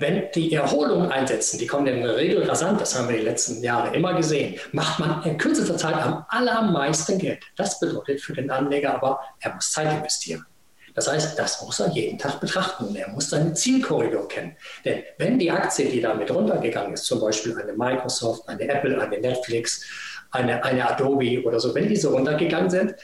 wenn 0.01 0.23
die 0.33 0.51
Erholungen 0.53 1.11
einsetzen, 1.11 1.59
die 1.59 1.67
kommen 1.67 1.85
in 1.87 2.01
der 2.01 2.17
Regel 2.17 2.43
rasant, 2.43 2.81
das 2.81 2.97
haben 2.97 3.07
wir 3.07 3.17
die 3.17 3.23
letzten 3.23 3.63
Jahre 3.63 3.95
immer 3.95 4.15
gesehen, 4.15 4.59
macht 4.71 4.99
man 4.99 5.23
in 5.23 5.37
kürzester 5.37 5.77
Zeit 5.77 5.95
am 5.95 6.25
allermeisten 6.27 7.19
Geld. 7.19 7.39
Das 7.55 7.79
bedeutet 7.79 8.19
für 8.19 8.33
den 8.33 8.49
Anleger 8.49 8.95
aber, 8.95 9.21
er 9.39 9.53
muss 9.53 9.71
Zeit 9.71 9.93
investieren. 9.93 10.45
Das 10.95 11.09
heißt, 11.09 11.39
das 11.39 11.61
muss 11.61 11.79
er 11.79 11.89
jeden 11.91 12.17
Tag 12.17 12.41
betrachten 12.41 12.85
und 12.85 12.95
er 12.95 13.09
muss 13.09 13.29
seine 13.29 13.53
Zielkorridor 13.53 14.27
kennen. 14.27 14.57
Denn 14.83 15.03
wenn 15.19 15.39
die 15.39 15.49
Aktie, 15.49 15.85
die 15.85 16.01
damit 16.01 16.29
runtergegangen 16.31 16.93
ist, 16.93 17.05
zum 17.05 17.21
Beispiel 17.21 17.57
eine 17.57 17.73
Microsoft, 17.73 18.49
eine 18.49 18.67
Apple, 18.67 18.99
eine 18.99 19.19
Netflix, 19.19 19.85
eine, 20.31 20.63
eine 20.63 20.89
Adobe 20.89 21.43
oder 21.45 21.59
so, 21.59 21.73
wenn 21.75 21.87
diese 21.87 22.09
runtergegangen 22.09 22.69
sind, 22.69 22.95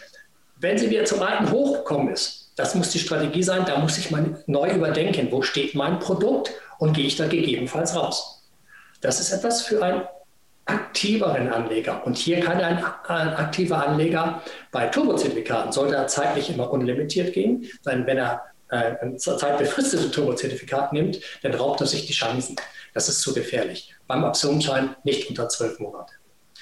wenn 0.59 0.77
sie 0.77 0.89
wieder 0.89 1.05
zum 1.05 1.21
alten 1.21 1.51
Hoch 1.51 1.77
gekommen 1.77 2.11
ist, 2.11 2.51
das 2.57 2.73
muss 2.73 2.89
die 2.89 2.99
Strategie 2.99 3.43
sein, 3.43 3.65
da 3.65 3.77
muss 3.77 3.99
ich 3.99 4.09
mal 4.09 4.43
neu 4.47 4.71
überdenken, 4.71 5.27
wo 5.31 5.43
steht 5.43 5.75
mein 5.75 5.99
Produkt 5.99 6.51
und 6.79 6.93
gehe 6.93 7.05
ich 7.05 7.15
da 7.15 7.27
gegebenenfalls 7.27 7.95
raus. 7.95 8.49
Das 9.01 9.19
ist 9.19 9.31
etwas 9.31 9.61
für 9.61 9.83
einen 9.83 10.03
aktiveren 10.65 11.49
Anleger. 11.49 12.05
Und 12.05 12.17
hier 12.17 12.39
kann 12.41 12.59
ein, 12.59 12.83
ein 13.07 13.33
aktiver 13.35 13.87
Anleger 13.87 14.41
bei 14.71 14.87
Turbozertifikaten, 14.87 15.71
sollte 15.71 15.95
er 15.95 16.07
zeitlich 16.07 16.49
immer 16.49 16.71
unlimitiert 16.71 17.33
gehen, 17.33 17.65
weil 17.83 18.05
wenn 18.05 18.17
er 18.17 18.41
äh, 18.69 18.95
ein 19.01 19.17
zeitbefristetes 19.17 20.11
Turbozertifikat 20.11 20.91
nimmt, 20.91 21.19
dann 21.41 21.53
raubt 21.53 21.81
er 21.81 21.87
sich 21.87 22.05
die 22.05 22.13
Chancen. 22.13 22.57
Das 22.93 23.07
ist 23.07 23.21
zu 23.21 23.33
gefährlich. 23.33 23.95
Beim 24.07 24.23
Optionsschein 24.23 24.95
nicht 25.03 25.29
unter 25.29 25.47
zwölf 25.47 25.79
Monate. 25.79 26.13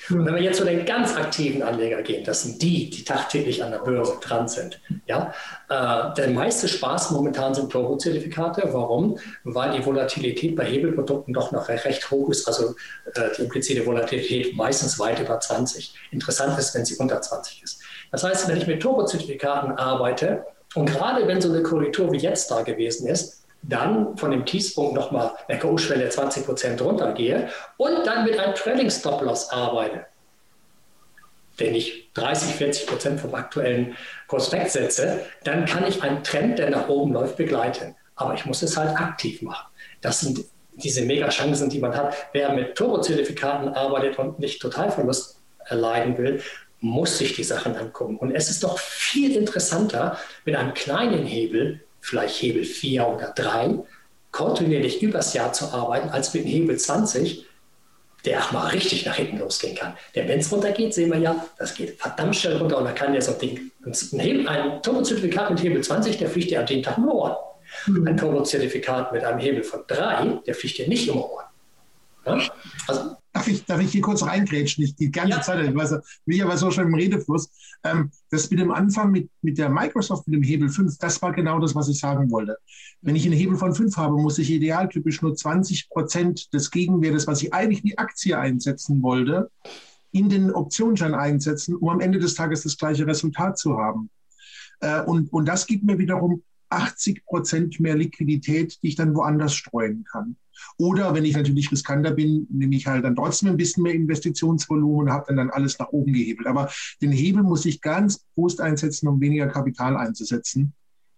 Und 0.10 0.26
wenn 0.26 0.36
wir 0.36 0.42
jetzt 0.42 0.58
zu 0.58 0.66
den 0.66 0.86
ganz 0.86 1.16
aktiven 1.16 1.64
Anlegern 1.64 2.04
gehen, 2.04 2.24
das 2.24 2.44
sind 2.44 2.62
die, 2.62 2.90
die 2.90 3.04
tagtäglich 3.04 3.64
an 3.64 3.72
der 3.72 3.80
Börse 3.80 4.18
dran 4.22 4.48
sind. 4.48 4.80
Ja? 5.08 5.34
Äh, 5.70 6.14
der 6.16 6.30
meiste 6.30 6.68
Spaß 6.68 7.12
momentan 7.12 7.54
sind 7.54 7.72
Turbo-Zertifikate. 7.72 8.70
Warum? 8.72 9.18
Weil 9.44 9.78
die 9.78 9.86
Volatilität 9.86 10.56
bei 10.56 10.66
Hebelprodukten 10.66 11.34
doch 11.34 11.52
noch 11.52 11.70
recht 11.70 12.12
hoch 12.12 12.30
ist. 12.30 12.48
Also 12.48 12.76
äh, 13.14 13.30
die 13.38 13.44
implizite 13.44 13.86
Volatilität 13.86 14.56
meistens 14.56 15.00
weit 15.00 15.20
über 15.20 15.40
20. 15.40 15.96
Interessant 16.12 16.58
ist, 16.60 16.76
wenn 16.76 16.86
sie 16.86 16.96
unter 16.98 17.22
20 17.22 17.64
ist. 17.64 17.82
Das 18.12 18.24
heißt, 18.24 18.48
wenn 18.48 18.58
ich 18.58 18.68
mit 18.68 18.82
Turbo-Zertifikaten 18.82 19.72
arbeite 19.72 20.46
und 20.76 20.86
gerade 20.92 21.28
wenn 21.28 21.42
so 21.42 21.50
eine 21.50 21.64
Korrektur 21.64 22.12
wie 22.12 22.18
jetzt 22.18 22.52
da 22.52 22.62
gewesen 22.62 23.08
ist, 23.08 23.45
dann 23.68 24.18
von 24.18 24.32
dem 24.32 24.46
Tiefspunkt 24.46 24.94
nochmal 24.94 25.32
der 25.50 25.58
Go-Schwelle 25.58 26.10
20 26.10 26.46
Prozent 26.46 26.82
runtergehe 26.82 27.50
und 27.78 28.06
dann 28.06 28.26
mit 28.26 28.40
einem 28.40 28.56
Trailing 28.56 28.90
Stop-Loss 28.90 29.50
arbeite, 29.50 30.06
den 31.60 31.76
ich 31.76 32.12
30, 32.14 32.56
40 32.56 32.88
Prozent 32.88 33.20
vom 33.20 33.34
aktuellen 33.34 33.96
Kurs 34.28 34.52
wegsetze, 34.52 35.22
dann 35.44 35.66
kann 35.66 35.88
ich 35.88 36.04
einen 36.04 36.24
Trend, 36.24 36.60
der 36.60 36.70
nach 36.70 36.90
oben 36.90 37.14
läuft, 37.14 37.38
begleiten. 37.38 37.96
Aber 38.16 38.34
ich 38.34 38.46
muss 38.46 38.62
es 38.62 38.78
halt 38.78 38.98
aktiv 38.98 39.42
machen. 39.42 39.68
Das 40.02 40.22
sind 40.22 40.46
diese 40.74 41.04
Mega-Chancen, 41.04 41.70
die 41.70 41.80
man 41.80 41.96
hat. 41.96 42.14
Wer 42.34 42.54
mit 42.54 42.76
Turbo-Zertifikaten 42.76 43.70
arbeitet 43.70 44.20
und 44.20 44.40
nicht 44.40 44.62
Totalverlust 44.62 45.40
erleiden 45.66 46.18
will, 46.18 46.42
muss 46.82 47.18
sich 47.18 47.34
die 47.34 47.44
Sachen 47.44 47.76
angucken. 47.76 48.18
Und 48.18 48.32
es 48.32 48.50
ist 48.50 48.64
doch 48.64 48.78
viel 48.78 49.36
interessanter, 49.36 50.18
mit 50.44 50.56
einem 50.56 50.74
kleinen 50.74 51.26
Hebel 51.26 51.82
vielleicht 52.06 52.42
Hebel 52.42 52.64
4 52.64 53.08
oder 53.08 53.34
3, 53.36 53.80
kontinuierlich 54.32 55.02
übers 55.02 55.34
Jahr 55.34 55.54
zu 55.54 55.66
arbeiten, 55.74 56.10
als 56.10 56.34
mit 56.34 56.44
dem 56.44 56.50
Hebel 56.50 56.78
20, 56.78 57.46
der 58.26 58.40
auch 58.40 58.52
mal 58.52 58.68
richtig 58.68 59.06
nach 59.06 59.16
hinten 59.16 59.40
losgehen 59.40 59.76
kann. 59.76 59.96
Denn 60.14 60.28
wenn 60.28 60.40
es 60.40 60.52
runtergeht, 60.52 60.94
sehen 60.94 61.12
wir 61.12 61.20
ja, 61.20 61.46
das 61.58 61.74
geht 61.74 62.00
verdammt 62.00 62.36
schnell 62.36 62.58
runter 62.58 62.78
und 62.78 62.86
da 62.86 62.92
kann 62.92 63.14
jetzt 63.14 63.30
auch 63.30 63.38
Ding, 63.38 63.72
ein, 63.84 64.20
Hebel, 64.20 64.48
ein 64.48 64.82
Turbozertifikat 64.84 65.50
mit 65.50 65.64
Hebel 65.64 65.84
20, 65.84 66.18
der 66.18 66.30
fliegt 66.30 66.52
dir 66.52 66.60
an 66.60 66.66
den 66.66 66.84
Tag 66.84 66.98
um 66.98 67.10
Ohren. 67.10 67.36
Mhm. 67.88 68.08
Ein 68.08 68.18
Turbozertifikat 68.18 69.12
mit 69.12 69.24
einem 69.24 69.40
Hebel 69.40 69.64
von 69.64 69.82
3, 69.88 70.42
der 70.46 70.56
fliegt 70.56 70.78
dir 70.78 70.88
nicht 70.88 71.10
um 71.10 71.22
Ohren. 71.24 71.46
Ja? 72.26 72.40
Also, 72.88 73.16
Darf 73.36 73.50
ich, 73.50 73.66
darf 73.66 73.82
ich 73.82 73.92
hier 73.92 74.02
kurz 74.02 74.24
reingrätschen? 74.24 74.86
Ich, 74.86 74.96
die 74.96 75.12
ganze 75.12 75.32
ja. 75.32 75.42
Zeit, 75.42 75.68
ich 75.68 75.76
weiß, 75.76 75.90
bin 76.26 76.38
ich 76.38 76.42
aber 76.42 76.56
so 76.56 76.72
schon 76.72 76.88
im 76.88 76.94
Redefluss. 76.96 77.50
Ähm, 77.84 78.10
das 78.30 78.50
mit 78.50 78.62
dem 78.62 78.72
Anfang 78.72 79.12
mit, 79.12 79.30
mit 79.42 79.58
der 79.58 79.68
Microsoft, 79.68 80.26
mit 80.26 80.36
dem 80.38 80.44
Hebel 80.44 80.70
5, 80.70 80.98
das 81.00 81.22
war 81.22 81.34
genau 81.34 81.60
das, 81.60 81.76
was 81.76 81.90
ich 81.90 82.00
sagen 82.00 82.32
wollte. 82.32 82.58
Wenn 83.02 83.18
ich 83.18 83.26
einen 83.26 83.36
Hebel 83.36 83.58
von 83.58 83.76
5 83.76 83.98
habe, 83.98 84.16
muss 84.16 84.38
ich 84.38 84.50
idealtypisch 84.52 85.22
nur 85.22 85.36
20 85.36 85.90
Prozent 85.90 86.54
des 86.54 86.72
Gegenwertes, 86.72 87.28
was 87.28 87.42
ich 87.42 87.54
eigentlich 87.54 87.80
in 87.80 87.90
die 87.90 87.98
Aktie 87.98 88.40
einsetzen 88.40 89.04
wollte, 89.04 89.52
in 90.14 90.30
den 90.30 90.54
Optionsschein 90.54 91.14
einsetzen, 91.14 91.76
um 91.76 91.90
am 91.90 92.00
Ende 92.00 92.20
des 92.20 92.36
Tages 92.36 92.64
das 92.64 92.78
gleiche 92.78 93.06
Resultat 93.06 93.58
zu 93.58 93.78
haben. 93.78 94.10
Äh, 94.80 95.02
und, 95.02 95.34
und 95.34 95.46
das 95.46 95.68
gibt 95.68 95.84
mir 95.84 95.98
wiederum 95.98 96.42
80 96.76 97.26
Prozent 97.26 97.80
mehr 97.80 97.96
Liquidität, 97.96 98.78
die 98.82 98.90
ich 98.90 98.96
dann 98.96 99.16
woanders 99.16 99.56
streuen 99.56 100.04
kann. 100.04 100.36
Oder 100.78 101.14
wenn 101.14 101.26
ich 101.26 101.36
natürlich 101.36 101.72
riskanter 101.72 102.12
bin, 102.12 102.48
nehme 102.50 102.76
ich 102.76 102.88
halt 102.88 103.04
dann 103.04 103.16
trotzdem 103.16 103.50
ein 103.50 103.58
bisschen 103.58 103.84
mehr 103.84 103.94
Investitionsvolumen 103.94 105.08
und 105.08 105.12
habe 105.12 105.26
dann, 105.28 105.38
dann 105.38 105.50
alles 105.50 105.80
nach 105.80 105.90
oben 105.90 106.14
gehebelt. 106.14 106.48
Aber 106.48 106.70
den 107.02 107.12
Hebel 107.12 107.44
muss 107.44 107.66
ich 107.66 107.82
ganz 107.82 108.26
bewusst 108.36 108.62
einsetzen, 108.62 109.08
um 109.08 109.20
weniger 109.20 109.48
Kapital 109.48 109.98
einzusetzen. 109.98 110.74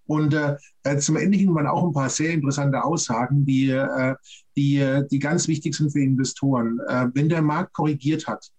Und 0.06 0.34
äh, 0.34 0.56
äh 0.84 0.98
zum 0.98 1.18
Ende 1.18 1.38
hin 1.38 1.54
waren 1.54 1.68
auch 1.68 1.86
ein 1.86 1.94
paar 1.94 2.10
sehr 2.10 2.32
interessante 2.32 2.84
Aussagen, 2.84 3.46
die, 3.46 3.70
äh, 3.70 4.16
die, 4.56 5.04
die 5.12 5.20
ganz 5.20 5.48
wichtig 5.48 5.76
sind 5.76 5.92
für 5.92 6.02
Investoren. 6.02 6.80
Äh, 6.88 7.08
wenn 7.14 7.30
der 7.30 7.42
Markt 7.42 7.74
korrigiert 7.74 8.26
hat, 8.26 8.50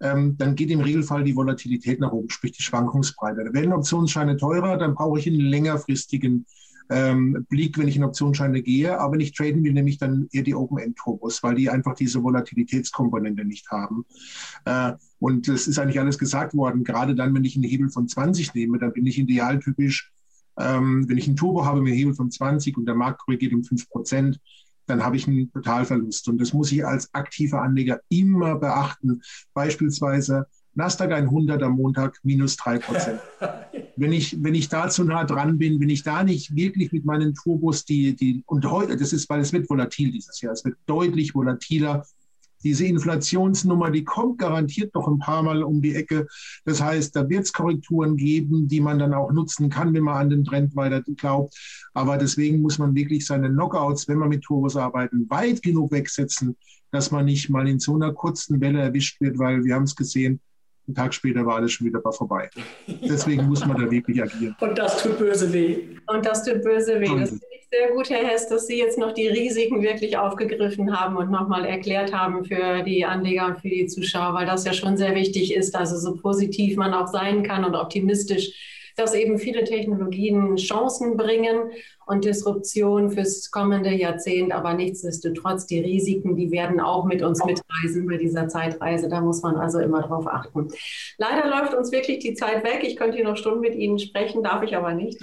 ähm, 0.00 0.36
dann 0.38 0.56
geht 0.56 0.70
im 0.70 0.80
Regelfall 0.80 1.24
die 1.24 1.36
Volatilität 1.36 2.00
nach 2.00 2.12
oben, 2.12 2.30
sprich 2.30 2.52
die 2.52 2.62
Schwankungsbreite. 2.62 3.44
Da 3.44 3.52
werden 3.52 3.72
Optionsscheine 3.72 4.36
teurer, 4.36 4.76
dann 4.76 4.94
brauche 4.94 5.18
ich 5.18 5.26
einen 5.26 5.40
längerfristigen 5.40 6.46
ähm, 6.90 7.46
Blick, 7.48 7.78
wenn 7.78 7.88
ich 7.88 7.96
in 7.96 8.04
Optionsscheine 8.04 8.62
gehe. 8.62 8.98
Aber 8.98 9.14
wenn 9.14 9.20
ich 9.20 9.32
traden 9.32 9.62
will, 9.62 9.72
nehme 9.72 9.88
ich 9.88 9.98
dann 9.98 10.28
eher 10.32 10.42
die 10.42 10.54
Open-End-Turbos, 10.54 11.42
weil 11.42 11.54
die 11.54 11.70
einfach 11.70 11.94
diese 11.94 12.22
Volatilitätskomponente 12.22 13.44
nicht 13.44 13.70
haben. 13.70 14.04
Äh, 14.64 14.92
und 15.18 15.48
es 15.48 15.68
ist 15.68 15.78
eigentlich 15.78 16.00
alles 16.00 16.18
gesagt 16.18 16.54
worden. 16.54 16.82
Gerade 16.82 17.14
dann, 17.14 17.34
wenn 17.34 17.44
ich 17.44 17.56
einen 17.56 17.64
Hebel 17.64 17.90
von 17.90 18.08
20 18.08 18.54
nehme, 18.54 18.78
dann 18.78 18.92
bin 18.92 19.06
ich 19.06 19.18
idealtypisch, 19.18 20.12
ähm, 20.58 21.08
wenn 21.08 21.18
ich 21.18 21.28
einen 21.28 21.36
Turbo 21.36 21.64
habe 21.64 21.80
mit 21.80 21.92
einem 21.92 21.98
Hebel 21.98 22.14
von 22.14 22.30
20 22.30 22.76
und 22.76 22.86
der 22.86 22.94
Markt 22.94 23.20
korrigiert 23.20 23.52
um 23.52 23.62
5 23.62 23.88
Prozent, 23.88 24.40
dann 24.90 25.04
habe 25.04 25.16
ich 25.16 25.26
einen 25.26 25.50
Totalverlust. 25.52 26.28
Und 26.28 26.40
das 26.40 26.52
muss 26.52 26.72
ich 26.72 26.84
als 26.84 27.12
aktiver 27.14 27.62
Anleger 27.62 28.00
immer 28.08 28.56
beachten. 28.56 29.22
Beispielsweise 29.54 30.46
Nasdaq 30.74 31.12
100 31.12 31.62
am 31.62 31.72
Montag 31.72 32.18
minus 32.22 32.56
3 32.56 32.78
Prozent. 32.78 33.20
wenn 33.96 34.12
ich, 34.12 34.42
wenn 34.42 34.54
ich 34.54 34.68
da 34.68 34.88
zu 34.88 35.04
nah 35.04 35.24
dran 35.24 35.58
bin, 35.58 35.80
wenn 35.80 35.90
ich 35.90 36.02
da 36.02 36.22
nicht 36.22 36.54
wirklich 36.54 36.92
mit 36.92 37.04
meinen 37.04 37.34
Turbos 37.34 37.84
die, 37.84 38.14
die, 38.14 38.42
und 38.46 38.64
heute, 38.70 38.96
das 38.96 39.12
ist, 39.12 39.28
weil 39.28 39.40
es 39.40 39.52
wird 39.52 39.68
volatil 39.68 40.12
dieses 40.12 40.40
Jahr, 40.40 40.52
es 40.52 40.64
wird 40.64 40.76
deutlich 40.86 41.34
volatiler. 41.34 42.04
Diese 42.62 42.84
Inflationsnummer, 42.86 43.90
die 43.90 44.04
kommt 44.04 44.38
garantiert 44.38 44.94
noch 44.94 45.08
ein 45.08 45.18
paar 45.18 45.42
Mal 45.42 45.62
um 45.62 45.80
die 45.80 45.94
Ecke. 45.94 46.26
Das 46.64 46.82
heißt, 46.82 47.16
da 47.16 47.28
wird 47.28 47.44
es 47.44 47.52
Korrekturen 47.52 48.16
geben, 48.16 48.68
die 48.68 48.80
man 48.80 48.98
dann 48.98 49.14
auch 49.14 49.32
nutzen 49.32 49.70
kann, 49.70 49.94
wenn 49.94 50.02
man 50.04 50.16
an 50.16 50.30
den 50.30 50.44
Trend 50.44 50.76
weiter 50.76 51.02
glaubt. 51.16 51.54
Aber 51.94 52.18
deswegen 52.18 52.60
muss 52.60 52.78
man 52.78 52.94
wirklich 52.94 53.26
seine 53.26 53.48
Knockouts, 53.48 54.08
wenn 54.08 54.18
man 54.18 54.28
mit 54.28 54.42
Turbos 54.42 54.76
arbeiten, 54.76 55.28
weit 55.30 55.62
genug 55.62 55.92
wegsetzen, 55.92 56.56
dass 56.90 57.10
man 57.10 57.24
nicht 57.24 57.48
mal 57.50 57.68
in 57.68 57.78
so 57.78 57.94
einer 57.94 58.12
kurzen 58.12 58.60
Welle 58.60 58.80
erwischt 58.80 59.20
wird, 59.20 59.38
weil 59.38 59.64
wir 59.64 59.74
haben 59.74 59.84
es 59.84 59.96
gesehen, 59.96 60.40
einen 60.90 60.94
Tag 60.96 61.14
später 61.14 61.46
war 61.46 61.56
alles 61.56 61.72
schon 61.72 61.86
wieder 61.86 62.00
vorbei. 62.12 62.50
Deswegen 62.86 63.46
muss 63.46 63.64
man 63.64 63.80
da 63.80 63.90
wirklich 63.90 64.22
agieren. 64.22 64.56
Und 64.60 64.78
das 64.78 65.02
tut 65.02 65.18
böse 65.18 65.52
weh. 65.52 65.78
Und 66.06 66.26
das 66.26 66.44
tut 66.44 66.62
böse 66.62 67.00
weh. 67.00 67.06
Das 67.06 67.30
finde 67.30 67.46
ich 67.52 67.68
sehr 67.70 67.90
gut, 67.94 68.10
Herr 68.10 68.26
Hess, 68.26 68.48
dass 68.48 68.66
Sie 68.66 68.78
jetzt 68.78 68.98
noch 68.98 69.12
die 69.12 69.28
Risiken 69.28 69.82
wirklich 69.82 70.16
aufgegriffen 70.18 70.98
haben 70.98 71.16
und 71.16 71.30
nochmal 71.30 71.64
erklärt 71.64 72.12
haben 72.12 72.44
für 72.44 72.82
die 72.82 73.04
Anleger 73.04 73.46
und 73.46 73.60
für 73.60 73.68
die 73.68 73.86
Zuschauer, 73.86 74.34
weil 74.34 74.46
das 74.46 74.64
ja 74.64 74.72
schon 74.72 74.96
sehr 74.96 75.14
wichtig 75.14 75.54
ist, 75.54 75.76
also 75.76 75.96
so 75.96 76.16
positiv 76.16 76.76
man 76.76 76.92
auch 76.92 77.06
sein 77.06 77.44
kann 77.44 77.64
und 77.64 77.76
optimistisch 77.76 78.50
dass 79.00 79.14
eben 79.14 79.38
viele 79.38 79.64
Technologien 79.64 80.56
Chancen 80.56 81.16
bringen 81.16 81.70
und 82.06 82.24
Disruption 82.24 83.10
fürs 83.10 83.50
kommende 83.50 83.90
Jahrzehnt, 83.90 84.52
aber 84.52 84.74
nichtsdestotrotz 84.74 85.66
die 85.66 85.80
Risiken, 85.80 86.36
die 86.36 86.50
werden 86.50 86.80
auch 86.80 87.04
mit 87.04 87.22
uns 87.22 87.44
mitreisen 87.44 88.06
bei 88.06 88.16
dieser 88.16 88.48
Zeitreise. 88.48 89.08
Da 89.08 89.20
muss 89.20 89.42
man 89.42 89.56
also 89.56 89.78
immer 89.78 90.02
drauf 90.02 90.26
achten. 90.26 90.68
Leider 91.18 91.48
läuft 91.48 91.74
uns 91.74 91.92
wirklich 91.92 92.18
die 92.18 92.34
Zeit 92.34 92.64
weg. 92.64 92.80
Ich 92.82 92.96
könnte 92.96 93.16
hier 93.16 93.24
noch 93.24 93.36
Stunden 93.36 93.60
mit 93.60 93.74
Ihnen 93.74 93.98
sprechen, 93.98 94.42
darf 94.42 94.62
ich 94.62 94.76
aber 94.76 94.92
nicht. 94.92 95.18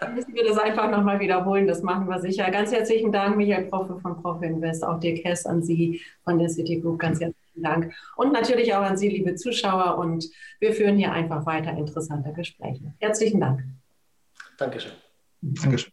Dann 0.00 0.14
müssen 0.14 0.34
wir 0.34 0.44
das 0.44 0.58
einfach 0.58 0.90
nochmal 0.90 1.18
wiederholen. 1.18 1.66
Das 1.66 1.82
machen 1.82 2.08
wir 2.08 2.20
sicher. 2.20 2.50
Ganz 2.50 2.72
herzlichen 2.72 3.10
Dank, 3.10 3.36
Michael 3.36 3.66
Proffe 3.66 3.98
von 4.00 4.22
Prof 4.22 4.42
Invest, 4.42 4.84
auch 4.84 5.00
Dirk 5.00 5.24
Hess 5.24 5.46
an 5.46 5.62
Sie 5.62 6.00
von 6.24 6.38
der 6.38 6.48
Citigroup. 6.48 6.98
Ganz 6.98 7.20
Herzlichen 7.56 7.62
Dank. 7.62 7.94
Und 8.16 8.32
natürlich 8.32 8.74
auch 8.74 8.82
an 8.82 8.96
Sie, 8.96 9.08
liebe 9.08 9.34
Zuschauer. 9.34 9.98
Und 9.98 10.28
wir 10.60 10.72
führen 10.72 10.96
hier 10.96 11.12
einfach 11.12 11.46
weiter 11.46 11.70
interessante 11.72 12.32
Gespräche. 12.32 12.94
Herzlichen 12.98 13.40
Dank. 13.40 13.64
Dankeschön. 14.58 14.92
Dankeschön. 15.40 15.92